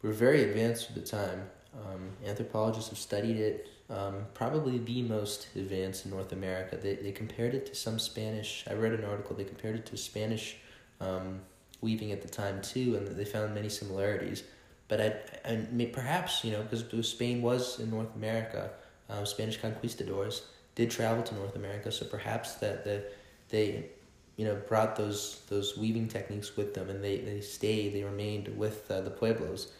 were 0.00 0.12
very 0.12 0.44
advanced 0.44 0.90
at 0.90 0.94
the 0.94 1.02
time. 1.02 1.50
Um, 1.74 2.10
anthropologists 2.24 2.90
have 2.90 2.98
studied 2.98 3.36
it. 3.36 3.68
Um, 3.92 4.24
probably 4.32 4.78
the 4.78 5.02
most 5.02 5.48
advanced 5.54 6.06
in 6.06 6.12
North 6.12 6.32
America. 6.32 6.78
They 6.78 6.94
they 6.94 7.12
compared 7.12 7.54
it 7.54 7.66
to 7.66 7.74
some 7.74 7.98
Spanish. 7.98 8.64
I 8.68 8.72
read 8.72 8.92
an 8.94 9.04
article. 9.04 9.36
They 9.36 9.44
compared 9.44 9.76
it 9.76 9.84
to 9.86 9.98
Spanish 9.98 10.56
um, 10.98 11.40
weaving 11.82 12.10
at 12.10 12.22
the 12.22 12.28
time 12.28 12.62
too, 12.62 12.96
and 12.96 13.06
they 13.06 13.26
found 13.26 13.54
many 13.54 13.68
similarities. 13.68 14.44
But 14.88 15.00
I, 15.00 15.14
and 15.44 15.92
perhaps 15.92 16.42
you 16.42 16.52
know 16.52 16.62
because 16.62 17.06
Spain 17.06 17.42
was 17.42 17.80
in 17.80 17.90
North 17.90 18.14
America, 18.16 18.70
um, 19.10 19.26
Spanish 19.26 19.60
conquistadors 19.60 20.42
did 20.74 20.90
travel 20.90 21.22
to 21.22 21.34
North 21.34 21.54
America, 21.54 21.92
so 21.92 22.06
perhaps 22.06 22.54
that 22.54 22.84
the 22.84 23.04
they 23.50 23.90
you 24.36 24.46
know 24.46 24.54
brought 24.68 24.96
those 24.96 25.42
those 25.50 25.76
weaving 25.76 26.08
techniques 26.08 26.56
with 26.56 26.72
them, 26.72 26.88
and 26.88 27.04
they 27.04 27.18
they 27.18 27.42
stayed, 27.42 27.92
they 27.92 28.04
remained 28.04 28.48
with 28.56 28.90
uh, 28.90 29.02
the 29.02 29.10
pueblos. 29.10 29.70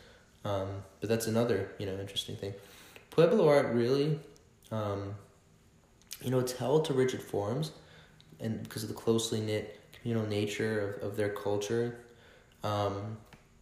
Um, 0.44 0.68
but 1.00 1.08
that's 1.08 1.28
another 1.28 1.70
you 1.78 1.86
know 1.86 1.98
interesting 1.98 2.36
thing. 2.36 2.52
Pueblo 3.12 3.46
art 3.46 3.74
really, 3.74 4.18
um, 4.70 5.14
you 6.22 6.30
know, 6.30 6.38
it's 6.38 6.52
held 6.52 6.86
to 6.86 6.94
rigid 6.94 7.22
forms, 7.22 7.72
and 8.40 8.62
because 8.62 8.82
of 8.82 8.88
the 8.88 8.94
closely 8.94 9.40
knit 9.40 9.78
communal 9.92 10.26
nature 10.26 10.96
of, 11.02 11.10
of 11.10 11.16
their 11.16 11.28
culture. 11.28 12.00
Um, 12.64 13.18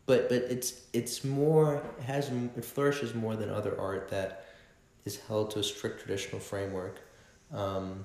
but 0.06 0.28
but 0.28 0.42
it's 0.42 0.82
it's 0.92 1.24
more 1.24 1.82
it 1.98 2.04
has 2.04 2.30
it 2.56 2.64
flourishes 2.64 3.14
more 3.14 3.34
than 3.34 3.50
other 3.50 3.78
art 3.78 4.08
that 4.10 4.46
is 5.04 5.18
held 5.26 5.50
to 5.52 5.58
a 5.58 5.64
strict 5.64 6.00
traditional 6.00 6.40
framework. 6.40 7.00
Um, 7.52 8.04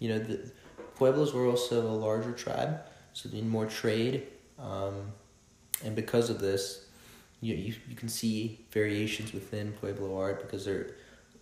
you 0.00 0.08
know 0.08 0.18
the 0.18 0.50
Pueblos 0.96 1.32
were 1.32 1.46
also 1.46 1.86
a 1.86 1.94
larger 1.94 2.32
tribe, 2.32 2.80
so 3.12 3.28
they 3.28 3.36
need 3.36 3.48
more 3.48 3.66
trade, 3.66 4.26
um, 4.58 5.12
and 5.84 5.94
because 5.94 6.30
of 6.30 6.40
this, 6.40 6.86
you, 7.40 7.54
you 7.54 7.74
you 7.88 7.96
can 7.96 8.08
see 8.08 8.64
variations 8.70 9.32
within 9.32 9.72
Pueblo 9.72 10.18
art 10.18 10.42
because 10.42 10.64
they're 10.64 10.94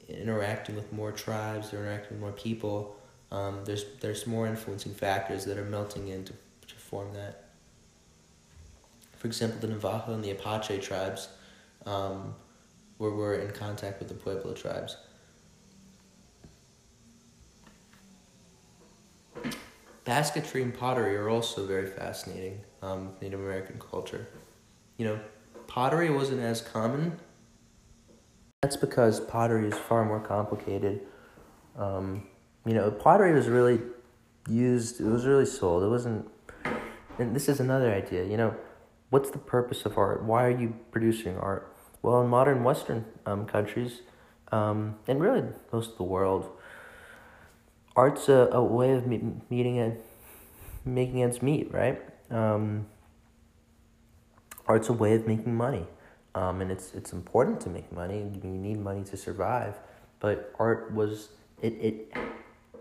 interacting 0.08 0.74
with 0.76 0.92
more 0.92 1.12
tribes, 1.12 1.70
they're 1.70 1.80
interacting 1.80 2.12
with 2.12 2.20
more 2.20 2.32
people, 2.32 2.96
um, 3.30 3.64
there's 3.64 3.84
there's 4.00 4.26
more 4.26 4.46
influencing 4.46 4.94
factors 4.94 5.44
that 5.44 5.58
are 5.58 5.64
melting 5.64 6.08
in 6.08 6.24
to, 6.24 6.32
to 6.66 6.74
form 6.74 7.12
that. 7.14 7.44
For 9.16 9.26
example, 9.26 9.58
the 9.60 9.66
Navajo 9.66 10.14
and 10.14 10.22
the 10.22 10.30
Apache 10.30 10.78
tribes 10.78 11.28
um, 11.86 12.34
were, 12.98 13.14
were 13.14 13.34
in 13.34 13.50
contact 13.50 13.98
with 13.98 14.08
the 14.08 14.14
Pueblo 14.14 14.52
tribes. 14.52 14.96
Basketry 20.04 20.62
and 20.62 20.72
pottery 20.72 21.16
are 21.16 21.28
also 21.28 21.66
very 21.66 21.86
fascinating 21.86 22.60
um, 22.80 23.10
Native 23.20 23.40
American 23.40 23.78
culture. 23.78 24.26
You 24.96 25.04
know, 25.06 25.20
pottery 25.68 26.10
wasn't 26.10 26.40
as 26.40 26.60
common. 26.60 27.20
That's 28.62 28.76
because 28.76 29.20
pottery 29.20 29.68
is 29.68 29.74
far 29.74 30.04
more 30.04 30.18
complicated. 30.18 31.02
Um, 31.76 32.26
you 32.66 32.74
know, 32.74 32.90
pottery 32.90 33.32
was 33.32 33.46
really 33.46 33.80
used, 34.48 35.00
it 35.00 35.04
was 35.04 35.24
really 35.24 35.46
sold. 35.46 35.84
It 35.84 35.88
wasn't, 35.88 36.28
and 37.18 37.36
this 37.36 37.48
is 37.48 37.60
another 37.60 37.92
idea, 37.92 38.24
you 38.24 38.36
know, 38.36 38.56
what's 39.10 39.30
the 39.30 39.38
purpose 39.38 39.86
of 39.86 39.96
art? 39.96 40.24
Why 40.24 40.44
are 40.44 40.50
you 40.58 40.74
producing 40.90 41.38
art? 41.38 41.72
Well, 42.02 42.20
in 42.22 42.28
modern 42.28 42.64
Western 42.64 43.04
um, 43.26 43.46
countries, 43.46 44.00
um, 44.50 44.96
and 45.06 45.20
really 45.20 45.44
most 45.72 45.92
of 45.92 45.96
the 45.98 46.04
world, 46.04 46.50
art's 47.94 48.28
a, 48.28 48.48
a 48.52 48.62
way 48.62 48.92
of 48.92 49.06
me- 49.06 49.34
meeting 49.50 49.78
and 49.78 49.98
making 50.84 51.22
ends 51.22 51.42
meet, 51.42 51.72
right? 51.72 52.00
Um, 52.30 52.86
art's 54.68 54.88
a 54.88 54.92
way 54.92 55.14
of 55.14 55.26
making 55.26 55.54
money, 55.54 55.86
um, 56.34 56.60
and 56.60 56.70
it's 56.70 56.94
it's 56.94 57.12
important 57.12 57.60
to 57.62 57.70
make 57.70 57.90
money. 57.90 58.18
You 58.42 58.50
need 58.50 58.78
money 58.78 59.02
to 59.04 59.16
survive, 59.16 59.74
but 60.20 60.54
art 60.58 60.92
was 60.92 61.30
it 61.62 61.72
it 61.80 62.12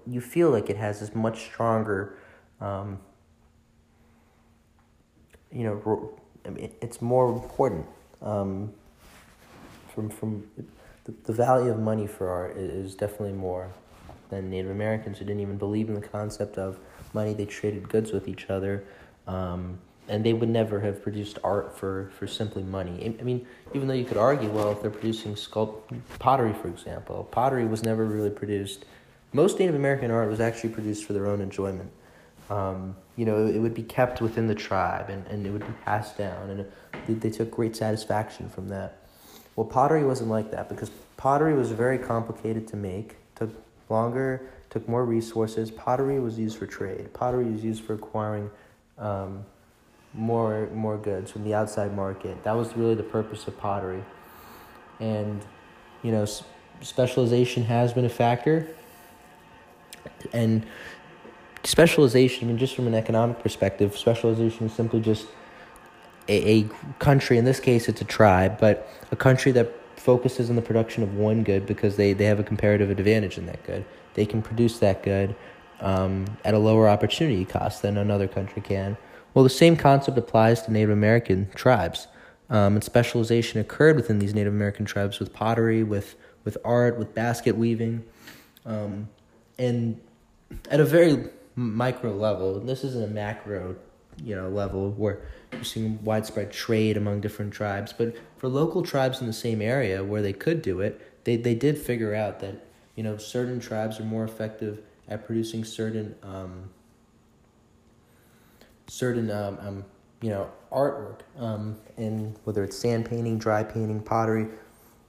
you 0.06 0.22
feel 0.22 0.52
like 0.52 0.70
it 0.70 0.78
has 0.78 1.00
this 1.00 1.14
much 1.16 1.44
stronger, 1.46 2.18
um, 2.62 3.00
you 5.52 5.64
know, 5.64 6.14
I 6.46 6.50
mean, 6.50 6.72
it's 6.82 7.02
more 7.02 7.32
important. 7.32 7.86
Um, 8.22 8.74
from 9.94 10.10
from 10.10 10.48
the, 11.06 11.14
the 11.24 11.34
value 11.34 11.72
of 11.72 11.80
money 11.80 12.08
for 12.08 12.30
art 12.30 12.58
is 12.58 12.96
definitely 12.96 13.34
more 13.34 13.72
than 14.30 14.50
Native 14.50 14.72
Americans 14.72 15.18
who 15.18 15.26
didn't 15.26 15.42
even 15.42 15.58
believe 15.58 15.90
in 15.90 15.96
the 15.96 16.08
concept 16.08 16.58
of 16.58 16.80
money. 17.14 17.34
They 17.34 17.46
traded 17.46 17.90
goods 17.90 18.12
with 18.12 18.28
each 18.28 18.50
other. 18.50 18.84
Um, 19.26 19.80
and 20.10 20.24
they 20.24 20.34
would 20.34 20.50
never 20.50 20.80
have 20.80 21.02
produced 21.02 21.38
art 21.44 21.78
for, 21.78 22.12
for 22.18 22.28
simply 22.28 22.64
money. 22.64 23.16
I 23.20 23.24
mean, 23.24 23.46
even 23.74 23.88
though 23.88 23.94
you 23.94 24.06
could 24.06 24.18
argue, 24.18 24.50
well, 24.50 24.72
if 24.72 24.82
they're 24.82 24.92
producing 24.92 25.36
sculpt 25.36 25.82
pottery, 26.20 26.54
for 26.54 26.68
example, 26.68 27.28
pottery 27.32 27.66
was 27.66 27.84
never 27.84 28.06
really 28.06 28.30
produced 28.30 28.86
most 29.34 29.60
Native 29.60 29.76
American 29.76 30.12
art 30.12 30.30
was 30.30 30.40
actually 30.40 30.70
produced 30.70 31.06
for 31.06 31.14
their 31.14 31.28
own 31.28 31.42
enjoyment. 31.42 31.92
um, 32.50 32.96
you 33.18 33.26
know, 33.26 33.46
it 33.46 33.60
would 33.60 33.74
be 33.74 33.84
kept 33.84 34.22
within 34.22 34.48
the 34.48 34.56
tribe 34.56 35.10
and, 35.10 35.26
and 35.28 35.46
it 35.46 35.50
would 35.50 35.66
be 35.66 35.74
passed 35.84 36.18
down. 36.18 36.50
And 36.50 36.66
they, 37.08 37.14
they 37.14 37.30
took 37.30 37.52
great 37.52 37.76
satisfaction 37.76 38.48
from 38.48 38.70
that. 38.70 39.00
Well, 39.56 39.66
pottery 39.66 40.06
wasn't 40.06 40.30
like 40.30 40.52
that 40.52 40.70
because 40.70 40.92
pottery 41.18 41.54
was 41.54 41.72
very 41.72 41.98
complicated 41.98 42.68
to 42.70 42.78
make, 42.78 43.16
took 43.36 43.50
longer, 43.90 44.50
took 44.70 44.88
more 44.88 45.04
resources. 45.04 45.72
Pottery 45.72 46.20
was 46.20 46.40
used 46.40 46.58
for 46.58 46.68
trade. 46.68 47.12
Pottery 47.14 47.46
was 47.46 47.64
used 47.64 47.84
for 47.84 47.96
acquiring 47.96 48.50
um, 48.98 49.44
more 50.14 50.70
more 50.74 50.98
goods 50.98 51.32
from 51.32 51.44
the 51.44 51.54
outside 51.54 51.96
market. 51.96 52.44
That 52.44 52.54
was 52.54 52.76
really 52.76 52.96
the 52.96 53.04
purpose 53.04 53.48
of 53.48 53.58
pottery. 53.58 54.04
And 55.00 55.42
you 56.04 56.12
know, 56.12 56.26
specialization 56.82 57.64
has 57.64 57.94
been 57.94 58.06
a 58.06 58.10
factor. 58.10 58.68
And 60.34 60.66
specialization, 61.64 62.48
I 62.48 62.48
mean, 62.48 62.58
just 62.58 62.76
from 62.76 62.88
an 62.88 62.96
economic 62.96 63.40
perspective, 63.40 63.98
specialization 63.98 64.68
is 64.68 64.74
simply 64.74 65.02
just 65.02 65.28
a, 66.28 66.60
a 66.60 66.70
country, 67.00 67.38
in 67.38 67.46
this 67.46 67.60
case, 67.60 67.88
it's 67.88 68.02
a 68.02 68.06
tribe, 68.06 68.60
but 68.60 68.90
a 69.12 69.16
country 69.16 69.52
that 69.54 69.72
focuses 69.96 70.50
on 70.50 70.56
the 70.56 70.62
production 70.62 71.04
of 71.04 71.16
one 71.16 71.44
good 71.44 71.66
because 71.66 71.96
they, 71.98 72.14
they 72.14 72.26
have 72.26 72.40
a 72.40 72.44
comparative 72.44 72.90
advantage 72.90 73.38
in 73.38 73.46
that 73.46 73.64
good. 73.66 73.84
They 74.14 74.26
can 74.26 74.42
produce 74.42 74.80
that 74.80 75.04
good 75.04 75.36
um, 75.82 76.26
at 76.46 76.54
a 76.54 76.58
lower 76.58 76.88
opportunity 76.88 77.46
cost 77.46 77.82
than 77.82 77.98
another 77.98 78.28
country 78.28 78.62
can. 78.62 78.98
Well, 79.38 79.44
the 79.44 79.52
same 79.52 79.78
concept 79.78 80.18
applies 80.18 80.64
to 80.64 80.72
Native 80.72 80.90
American 80.90 81.48
tribes. 81.54 82.08
Um, 82.50 82.74
and 82.74 82.84
specialization 82.84 83.62
occurred 83.62 83.96
within 83.96 84.18
these 84.18 84.34
Native 84.34 84.52
American 84.52 84.84
tribes 84.84 85.20
with 85.20 85.32
pottery, 85.32 85.84
with, 85.84 86.16
with 86.44 86.58
art, 86.66 86.98
with 86.98 87.14
basket 87.14 87.56
weaving. 87.56 88.04
Um, 88.66 89.10
and 89.60 90.02
at 90.72 90.80
a 90.80 90.86
very 90.86 91.30
micro 91.54 92.16
level, 92.16 92.60
this 92.60 92.84
isn't 92.84 93.04
a 93.04 93.14
macro 93.14 93.76
you 94.24 94.36
know 94.36 94.50
level 94.50 94.90
where 94.94 95.22
you're 95.52 95.64
seeing 95.64 96.04
widespread 96.04 96.52
trade 96.52 96.98
among 96.98 97.22
different 97.22 97.54
tribes. 97.54 97.94
But 97.94 98.16
for 98.38 98.48
local 98.48 98.82
tribes 98.82 99.22
in 99.22 99.28
the 99.28 99.34
same 99.34 99.62
area 99.62 100.04
where 100.04 100.24
they 100.24 100.34
could 100.34 100.64
do 100.64 100.82
it, 100.82 101.00
they, 101.26 101.36
they 101.36 101.54
did 101.54 101.78
figure 101.78 102.16
out 102.16 102.40
that 102.40 102.66
you 102.96 103.04
know 103.04 103.18
certain 103.18 103.60
tribes 103.60 104.00
are 104.00 104.04
more 104.04 104.24
effective 104.24 104.82
at 105.08 105.28
producing 105.28 105.64
certain 105.64 106.16
um, 106.24 106.72
certain 108.88 109.30
um, 109.32 109.58
um, 109.62 109.86
you 110.22 110.30
know 110.30 110.50
artwork 110.72 111.20
um, 111.38 111.78
in 111.98 112.36
whether 112.44 112.64
it's 112.64 112.78
sand 112.78 113.10
painting, 113.10 113.38
dry 113.38 113.64
painting, 113.64 114.02
pottery, 114.02 114.48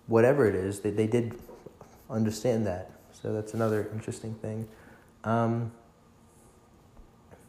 whatever 0.06 0.46
it 0.46 0.54
is. 0.54 0.80
They 0.80 0.90
they 0.90 1.06
did 1.06 1.38
understand 2.10 2.66
that. 2.66 2.90
So 3.12 3.32
that's 3.32 3.54
another 3.54 3.88
interesting 3.92 4.34
thing. 4.34 4.68
Um, 5.24 5.72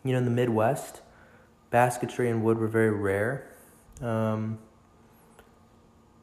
you 0.04 0.14
know, 0.14 0.18
in 0.18 0.26
the 0.26 0.32
Midwest, 0.32 1.02
basketry 1.70 2.30
and 2.30 2.44
wood 2.44 2.58
were 2.58 2.68
very 2.68 2.92
rare. 2.92 3.48
Um, 4.02 4.60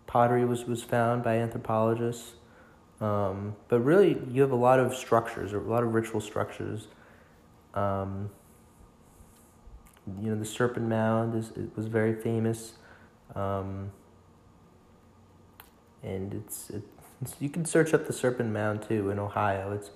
pottery 0.06 0.44
was, 0.44 0.64
was 0.64 0.82
found 0.82 1.22
by 1.22 1.36
anthropologists. 1.36 2.32
Um, 3.00 3.54
but 3.68 3.80
really, 3.80 4.18
you 4.30 4.40
have 4.40 4.52
a 4.52 4.56
lot 4.56 4.80
of 4.80 4.94
structures, 4.94 5.52
a 5.52 5.58
lot 5.58 5.82
of 5.82 5.92
ritual 5.92 6.20
structures. 6.20 6.88
Um, 7.74 8.30
you 10.20 10.30
know, 10.30 10.38
the 10.38 10.44
Serpent 10.44 10.88
Mound 10.88 11.34
is 11.34 11.50
it 11.50 11.76
was 11.76 11.86
very 11.86 12.14
famous, 12.14 12.74
um, 13.34 13.90
and 16.02 16.34
it's, 16.34 16.70
it, 16.70 16.82
it's 17.20 17.34
you 17.40 17.48
can 17.48 17.64
search 17.64 17.92
up 17.92 18.06
the 18.06 18.12
Serpent 18.12 18.52
Mound 18.52 18.82
too 18.82 19.10
in 19.10 19.18
Ohio. 19.18 19.72
It's 19.72 19.90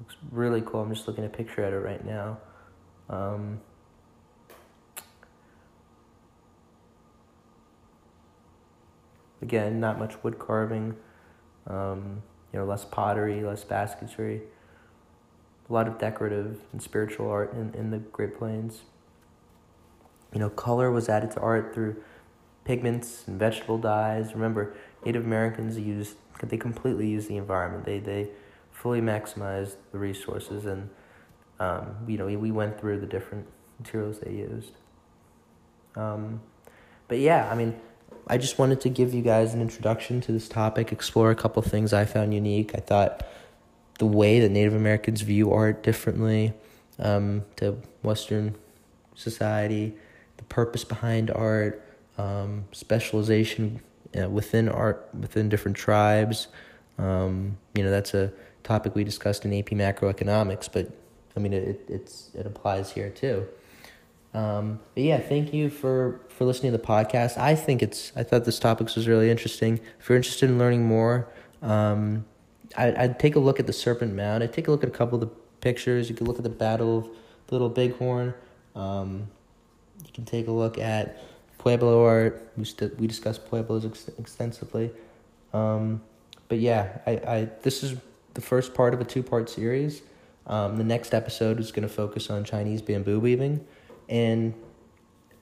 looks 0.00 0.16
really 0.30 0.62
cool. 0.62 0.80
I'm 0.80 0.94
just 0.94 1.06
looking 1.06 1.24
at 1.24 1.32
a 1.32 1.36
picture 1.36 1.62
at 1.62 1.72
it 1.72 1.78
right 1.78 2.04
now. 2.04 2.38
Um, 3.08 3.60
Again, 9.42 9.80
not 9.80 9.98
much 9.98 10.22
wood 10.22 10.38
carving, 10.38 10.94
um, 11.66 12.22
you 12.52 12.60
know, 12.60 12.64
less 12.64 12.84
pottery, 12.84 13.42
less 13.42 13.64
basketry. 13.64 14.42
A 15.68 15.72
lot 15.72 15.88
of 15.88 15.98
decorative 15.98 16.60
and 16.72 16.80
spiritual 16.80 17.28
art 17.28 17.52
in, 17.52 17.74
in 17.74 17.90
the 17.90 17.98
Great 17.98 18.38
Plains. 18.38 18.82
You 20.32 20.40
know, 20.40 20.48
color 20.50 20.90
was 20.90 21.08
added 21.08 21.30
to 21.32 21.40
art 21.40 21.74
through 21.74 21.96
pigments 22.64 23.24
and 23.26 23.38
vegetable 23.38 23.78
dyes. 23.78 24.34
Remember, 24.34 24.74
Native 25.04 25.24
Americans 25.24 25.78
used 25.78 26.16
they 26.42 26.56
completely 26.56 27.08
used 27.08 27.28
the 27.28 27.36
environment. 27.36 27.84
They 27.84 27.98
they 27.98 28.30
fully 28.70 29.00
maximized 29.00 29.76
the 29.92 29.98
resources, 29.98 30.66
and 30.66 30.90
um, 31.60 31.96
you 32.06 32.18
know 32.18 32.26
we, 32.26 32.36
we 32.36 32.50
went 32.50 32.80
through 32.80 33.00
the 33.00 33.06
different 33.06 33.46
materials 33.78 34.18
they 34.20 34.32
used. 34.32 34.72
Um, 35.94 36.40
but 37.08 37.18
yeah, 37.18 37.48
I 37.50 37.54
mean, 37.54 37.78
I 38.26 38.38
just 38.38 38.58
wanted 38.58 38.80
to 38.82 38.88
give 38.88 39.12
you 39.14 39.22
guys 39.22 39.54
an 39.54 39.60
introduction 39.60 40.20
to 40.22 40.32
this 40.32 40.48
topic, 40.48 40.92
explore 40.92 41.30
a 41.30 41.34
couple 41.34 41.62
things 41.62 41.92
I 41.92 42.04
found 42.04 42.32
unique. 42.32 42.72
I 42.74 42.80
thought 42.80 43.26
the 43.98 44.06
way 44.06 44.40
that 44.40 44.50
Native 44.50 44.74
Americans 44.74 45.20
view 45.20 45.52
art 45.52 45.82
differently 45.82 46.54
um, 46.98 47.44
to 47.56 47.78
Western 48.02 48.56
society, 49.14 49.94
the 50.42 50.54
purpose 50.54 50.84
behind 50.84 51.30
art, 51.30 51.82
um, 52.18 52.64
specialization 52.72 53.80
uh, 54.20 54.28
within 54.28 54.68
art 54.68 55.08
within 55.18 55.48
different 55.48 55.76
tribes. 55.76 56.48
Um, 56.98 57.56
you 57.74 57.82
know, 57.82 57.90
that's 57.90 58.14
a 58.14 58.32
topic 58.62 58.94
we 58.94 59.04
discussed 59.04 59.44
in 59.44 59.52
AP 59.52 59.70
macroeconomics, 59.70 60.68
but 60.72 60.90
I 61.36 61.40
mean, 61.40 61.52
it 61.52 61.84
it's 61.88 62.30
it 62.34 62.46
applies 62.46 62.92
here 62.92 63.10
too. 63.10 63.46
Um, 64.34 64.80
but 64.94 65.02
yeah, 65.02 65.18
thank 65.18 65.52
you 65.52 65.70
for 65.70 66.20
for 66.28 66.44
listening 66.44 66.72
to 66.72 66.78
the 66.78 66.84
podcast. 66.84 67.38
I 67.38 67.54
think 67.54 67.82
it's 67.82 68.12
I 68.16 68.22
thought 68.22 68.44
this 68.44 68.58
topic 68.58 68.94
was 68.94 69.08
really 69.08 69.30
interesting. 69.30 69.80
If 70.00 70.08
you're 70.08 70.16
interested 70.16 70.50
in 70.50 70.58
learning 70.58 70.84
more, 70.84 71.28
um, 71.60 72.24
I, 72.76 72.94
I'd 72.96 73.18
take 73.18 73.36
a 73.36 73.40
look 73.40 73.60
at 73.60 73.66
the 73.66 73.72
Serpent 73.72 74.14
Mound. 74.14 74.42
I'd 74.42 74.52
take 74.52 74.68
a 74.68 74.70
look 74.70 74.82
at 74.82 74.88
a 74.88 74.92
couple 74.92 75.22
of 75.22 75.28
the 75.28 75.34
pictures. 75.60 76.08
You 76.08 76.14
could 76.14 76.26
look 76.26 76.38
at 76.38 76.42
the 76.42 76.50
Battle 76.50 76.98
of 76.98 77.08
Little 77.50 77.68
Bighorn. 77.68 78.34
Um, 78.74 79.28
you 80.04 80.12
can 80.12 80.24
take 80.24 80.48
a 80.48 80.52
look 80.52 80.78
at 80.78 81.22
Pueblo 81.58 82.04
art. 82.04 82.52
We 82.56 82.64
st- 82.64 82.98
we 82.98 83.06
discussed 83.06 83.46
Pueblos 83.46 83.84
ex- 83.84 84.10
extensively. 84.18 84.90
Um, 85.52 86.02
but 86.48 86.58
yeah, 86.58 86.98
I, 87.06 87.10
I 87.10 87.48
this 87.62 87.82
is 87.82 87.96
the 88.34 88.40
first 88.40 88.74
part 88.74 88.94
of 88.94 89.00
a 89.00 89.04
two 89.04 89.22
part 89.22 89.48
series. 89.48 90.02
Um, 90.46 90.76
the 90.76 90.84
next 90.84 91.14
episode 91.14 91.60
is 91.60 91.70
going 91.70 91.86
to 91.86 91.94
focus 91.94 92.28
on 92.28 92.44
Chinese 92.44 92.82
bamboo 92.82 93.20
weaving 93.20 93.64
and 94.08 94.54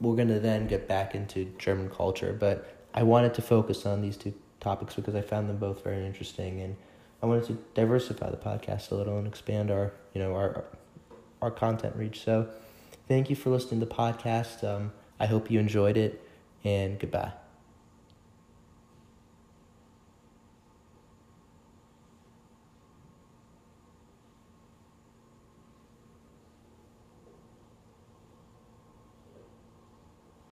we're 0.01 0.17
going 0.17 0.29
to 0.29 0.41
then 0.41 0.67
get 0.67 0.89
back 0.89 1.15
into 1.15 1.45
German 1.59 1.91
culture. 1.91 2.33
But 2.39 2.73
I 2.95 3.03
wanted 3.03 3.35
to 3.35 3.43
focus 3.43 3.85
on 3.87 4.01
these 4.01 4.17
two 4.17 4.33
topics 4.61 4.95
because 4.95 5.15
I 5.15 5.21
found 5.21 5.49
them 5.49 5.59
both 5.59 5.85
very 5.85 6.05
interesting, 6.07 6.61
and 6.61 6.77
I 7.23 7.27
wanted 7.27 7.47
to 7.47 7.59
diversify 7.75 8.31
the 8.31 8.37
podcast 8.37 8.91
a 8.91 8.95
little 8.95 9.19
and 9.19 9.27
expand 9.27 9.71
our, 9.71 9.93
you 10.15 10.23
know, 10.23 10.35
our 10.35 10.65
our 11.43 11.51
content 11.51 11.97
reach. 11.97 12.23
So, 12.23 12.49
thank 13.11 13.29
you 13.29 13.35
for 13.35 13.51
listening 13.51 13.81
to 13.81 13.87
the 13.87 13.93
podcast. 13.93 14.63
Um, 14.63 14.93
I 15.19 15.27
hope 15.27 15.51
you 15.51 15.59
enjoyed 15.59 15.97
it, 15.97 16.23
and 16.63 16.97
goodbye. 16.97 17.33